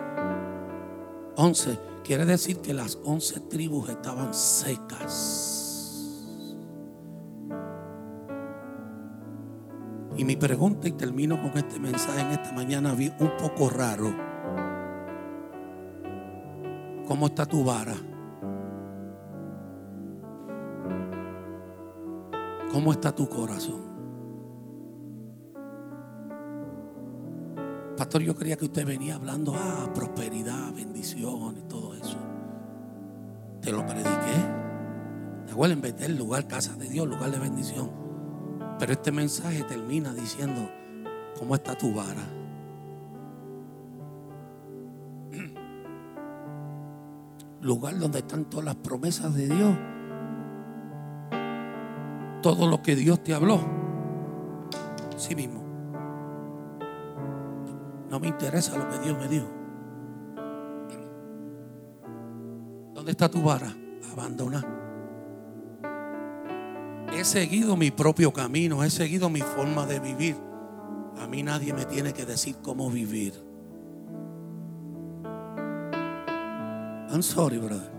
Once. 1.36 1.78
Quiere 2.04 2.26
decir 2.26 2.60
que 2.60 2.73
las 2.73 2.97
once 3.06 3.39
tribus 3.39 3.89
estaban 3.89 4.34
secas. 4.34 5.60
Y 10.17 10.26
mi 10.26 10.36
pregunta, 10.36 10.88
y 10.88 10.91
termino 10.91 11.39
con 11.39 11.56
este 11.56 11.80
mensaje 11.80 12.21
en 12.21 12.32
esta 12.32 12.52
mañana, 12.52 12.93
un 12.93 13.38
poco 13.38 13.69
raro. 13.69 14.33
¿Cómo 17.08 17.28
está 17.28 17.46
tu 17.46 17.63
vara? 17.63 17.96
¿Cómo 22.72 22.92
está 22.92 23.13
tu 23.13 23.28
corazón? 23.28 23.94
Pastor, 27.98 28.22
yo 28.22 28.36
creía 28.36 28.58
que 28.58 28.66
usted 28.66 28.86
venía 28.86 29.16
hablando, 29.16 29.54
ah, 29.56 29.92
prosperidad, 29.94 30.74
bendición 30.74 31.58
y 31.58 31.62
todo 31.70 31.94
eso. 31.94 32.18
Te 33.62 33.72
lo 33.72 33.86
prediqué. 33.86 34.63
Te 35.46 35.54
vuelven 35.54 35.80
a 35.80 35.82
meter 35.82 36.10
lugar, 36.12 36.48
casa 36.48 36.74
de 36.76 36.89
Dios, 36.89 37.08
lugar 37.08 37.32
de 37.32 37.39
bendición. 37.39 37.92
Pero 38.80 38.94
este 38.94 39.12
mensaje 39.12 39.63
termina 39.63 40.13
diciendo, 40.13 40.70
¿cómo 41.38 41.56
está 41.56 41.78
tu 41.78 41.94
vara? 41.94 42.24
Lugar 47.63 47.97
donde 47.97 48.19
están 48.19 48.45
todas 48.45 48.65
las 48.65 48.76
promesas 48.76 49.34
de 49.34 49.47
Dios. 49.47 49.78
Todo 52.41 52.67
lo 52.67 52.82
que 52.82 52.95
Dios 52.95 53.23
te 53.23 53.34
habló. 53.34 53.62
Sí 55.15 55.36
mismo. 55.36 55.63
No 58.10 58.19
me 58.19 58.28
interesa 58.28 58.78
lo 58.78 58.89
que 58.89 58.99
Dios 58.99 59.17
me 59.17 59.28
dijo. 59.28 59.47
¿Dónde 62.93 63.12
está 63.12 63.30
tu 63.30 63.41
vara? 63.41 63.73
Abandona. 64.12 64.63
He 67.13 67.23
seguido 67.23 67.78
mi 67.78 67.91
propio 67.91 68.34
camino, 68.34 68.84
he 68.84 68.89
seguido 68.89 69.30
mi 69.30 69.41
forma 69.41 69.86
de 69.86 69.99
vivir. 69.99 70.36
A 71.19 71.28
mí 71.28 71.43
nadie 71.43 71.73
me 71.73 71.86
tiene 71.86 72.12
que 72.12 72.26
decir 72.26 72.58
cómo 72.62 72.89
vivir. 72.89 73.53
I'm 77.13 77.21
sorry, 77.21 77.60
brother. 77.60 77.91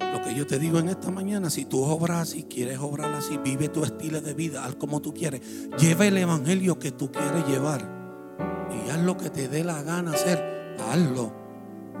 Lo 0.00 0.20
que 0.24 0.34
yo 0.34 0.48
te 0.48 0.58
digo 0.58 0.80
en 0.80 0.88
esta 0.88 1.12
mañana, 1.12 1.48
si 1.48 1.64
tú 1.64 1.84
obras 1.84 2.22
así, 2.22 2.42
quieres 2.42 2.80
obrar 2.80 3.14
así, 3.14 3.38
vive 3.38 3.68
tu 3.68 3.84
estilo 3.84 4.20
de 4.20 4.34
vida, 4.34 4.64
haz 4.64 4.74
como 4.74 5.00
tú 5.00 5.14
quieres. 5.14 5.42
Lleva 5.78 6.08
el 6.08 6.18
evangelio 6.18 6.76
que 6.80 6.90
tú 6.90 7.12
quieres 7.12 7.46
llevar. 7.46 7.88
Y 8.68 8.90
haz 8.90 8.98
lo 8.98 9.16
que 9.16 9.30
te 9.30 9.46
dé 9.46 9.62
la 9.62 9.80
gana 9.84 10.10
hacer. 10.10 10.74
Hazlo. 10.90 11.32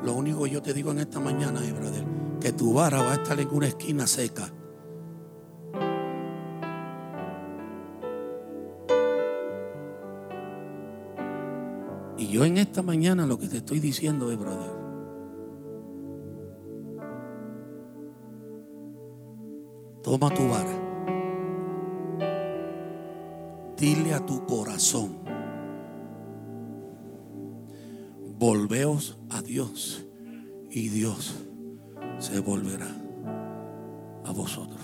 Lo 0.02 0.14
único 0.14 0.42
que 0.42 0.50
yo 0.50 0.62
te 0.62 0.74
digo 0.74 0.90
en 0.90 0.98
esta 0.98 1.20
mañana 1.20 1.64
es, 1.64 1.72
brother, 1.72 2.04
que 2.40 2.52
tu 2.52 2.72
vara 2.72 3.04
va 3.04 3.12
a 3.12 3.14
estar 3.14 3.38
en 3.38 3.48
una 3.50 3.68
esquina 3.68 4.08
seca. 4.08 4.52
Yo 12.30 12.44
en 12.44 12.58
esta 12.58 12.82
mañana 12.82 13.26
lo 13.26 13.38
que 13.38 13.48
te 13.48 13.58
estoy 13.58 13.80
diciendo 13.80 14.30
es, 14.30 14.38
brother, 14.38 14.70
toma 20.02 20.30
tu 20.30 20.48
vara, 20.48 20.72
dile 23.76 24.14
a 24.14 24.24
tu 24.24 24.46
corazón, 24.46 25.18
volveos 28.38 29.18
a 29.28 29.42
Dios 29.42 30.06
y 30.70 30.88
Dios 30.88 31.34
se 32.18 32.40
volverá 32.40 32.88
a 34.24 34.32
vosotros. 34.32 34.80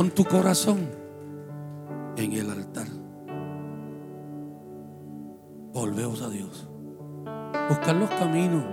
Pon 0.00 0.10
tu 0.12 0.24
corazón 0.24 0.88
en 2.16 2.32
el 2.32 2.48
altar. 2.48 2.86
Volveos 5.74 6.22
a 6.22 6.30
Dios. 6.30 6.66
Buscar 7.68 7.96
los 7.96 8.08
caminos. 8.08 8.64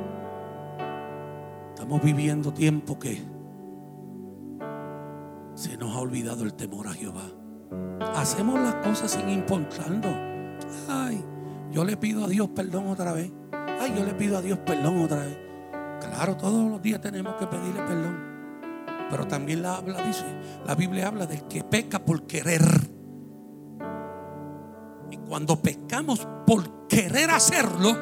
Estamos 1.72 2.02
viviendo 2.02 2.54
tiempo 2.54 2.98
que 2.98 3.22
se 5.54 5.76
nos 5.76 5.98
ha 5.98 6.00
olvidado 6.00 6.46
el 6.46 6.54
temor 6.54 6.88
a 6.88 6.94
Jehová. 6.94 7.30
Hacemos 8.16 8.58
las 8.62 8.76
cosas 8.76 9.12
sin 9.12 9.28
importarnos. 9.28 10.16
Ay, 10.88 11.22
yo 11.74 11.84
le 11.84 11.98
pido 11.98 12.24
a 12.24 12.30
Dios 12.30 12.48
perdón 12.56 12.88
otra 12.88 13.12
vez. 13.12 13.34
Ay, 13.52 13.94
yo 13.98 14.06
le 14.06 14.14
pido 14.14 14.38
a 14.38 14.42
Dios 14.42 14.60
perdón 14.60 15.02
otra 15.02 15.26
vez. 15.26 15.38
Claro, 16.00 16.38
todos 16.38 16.72
los 16.72 16.82
días 16.82 17.02
tenemos 17.02 17.36
que 17.36 17.48
pedirle 17.48 17.82
perdón. 17.82 18.37
Pero 19.10 19.28
también 19.28 19.62
la 19.62 19.76
habla, 19.76 20.02
dice, 20.04 20.26
la 20.66 20.76
Biblia 20.76 21.08
habla 21.08 21.26
del 21.26 21.44
que 21.44 21.64
peca 21.64 22.04
por 22.04 22.28
querer. 22.28 22.62
¿Y 25.10 25.18
cuando 25.18 25.62
pecamos 25.62 26.28
por 26.46 26.88
querer 26.88 27.32
hacerlo, 27.32 27.96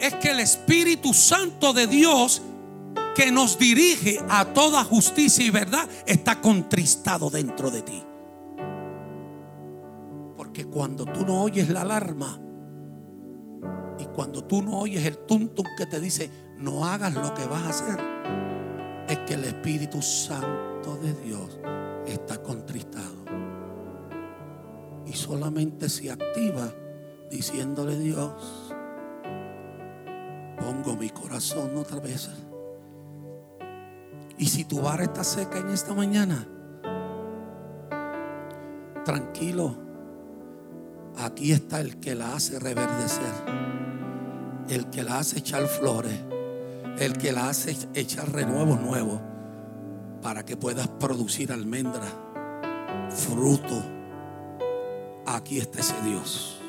es 0.00 0.14
que 0.14 0.30
el 0.30 0.40
Espíritu 0.40 1.12
Santo 1.12 1.72
de 1.72 1.86
Dios 1.86 2.42
que 3.18 3.32
nos 3.32 3.58
dirige 3.58 4.20
a 4.28 4.44
toda 4.44 4.84
justicia 4.84 5.44
y 5.44 5.50
verdad 5.50 5.88
está 6.06 6.40
contristado 6.40 7.30
dentro 7.30 7.68
de 7.68 7.82
ti. 7.82 8.04
Porque 10.36 10.66
cuando 10.66 11.04
tú 11.04 11.26
no 11.26 11.42
oyes 11.42 11.68
la 11.68 11.80
alarma 11.80 12.40
y 13.98 14.04
cuando 14.14 14.44
tú 14.44 14.62
no 14.62 14.78
oyes 14.78 15.04
el 15.04 15.18
tuntum 15.18 15.66
que 15.76 15.86
te 15.86 15.98
dice 15.98 16.30
no 16.58 16.84
hagas 16.86 17.12
lo 17.14 17.34
que 17.34 17.44
vas 17.46 17.62
a 17.62 17.68
hacer, 17.70 17.98
es 19.08 19.18
que 19.20 19.34
el 19.34 19.44
Espíritu 19.44 20.02
Santo 20.02 20.96
de 21.02 21.14
Dios 21.24 21.58
está 22.06 22.42
contristado. 22.42 23.16
Y 25.06 25.12
solamente 25.12 25.88
se 25.88 26.10
activa 26.10 26.72
diciéndole 27.30 27.98
Dios, 27.98 28.74
pongo 30.60 30.96
mi 30.96 31.10
corazón 31.10 31.76
otra 31.76 32.00
vez 32.00 32.28
y 34.38 34.46
si 34.46 34.64
tu 34.64 34.80
vara 34.80 35.02
está 35.02 35.24
seca 35.24 35.58
en 35.58 35.68
esta 35.70 35.92
mañana, 35.94 36.46
tranquilo, 39.04 39.74
aquí 41.16 41.50
está 41.50 41.80
el 41.80 41.98
que 41.98 42.14
la 42.14 42.36
hace 42.36 42.60
reverdecer, 42.60 43.32
el 44.68 44.88
que 44.90 45.02
la 45.02 45.18
hace 45.18 45.40
echar 45.40 45.66
flores, 45.66 46.20
el 47.00 47.16
que 47.16 47.32
la 47.32 47.48
hace 47.48 47.76
echar 47.94 48.30
renuevos 48.32 48.80
nuevos 48.80 49.20
para 50.22 50.44
que 50.44 50.56
puedas 50.56 50.88
producir 50.88 51.52
almendra, 51.52 52.02
fruto. 53.10 53.82
Aquí 55.26 55.58
está 55.58 55.80
ese 55.80 55.94
Dios. 56.02 56.60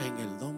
En 0.00 0.18
el 0.18 0.38
nombre 0.38 0.53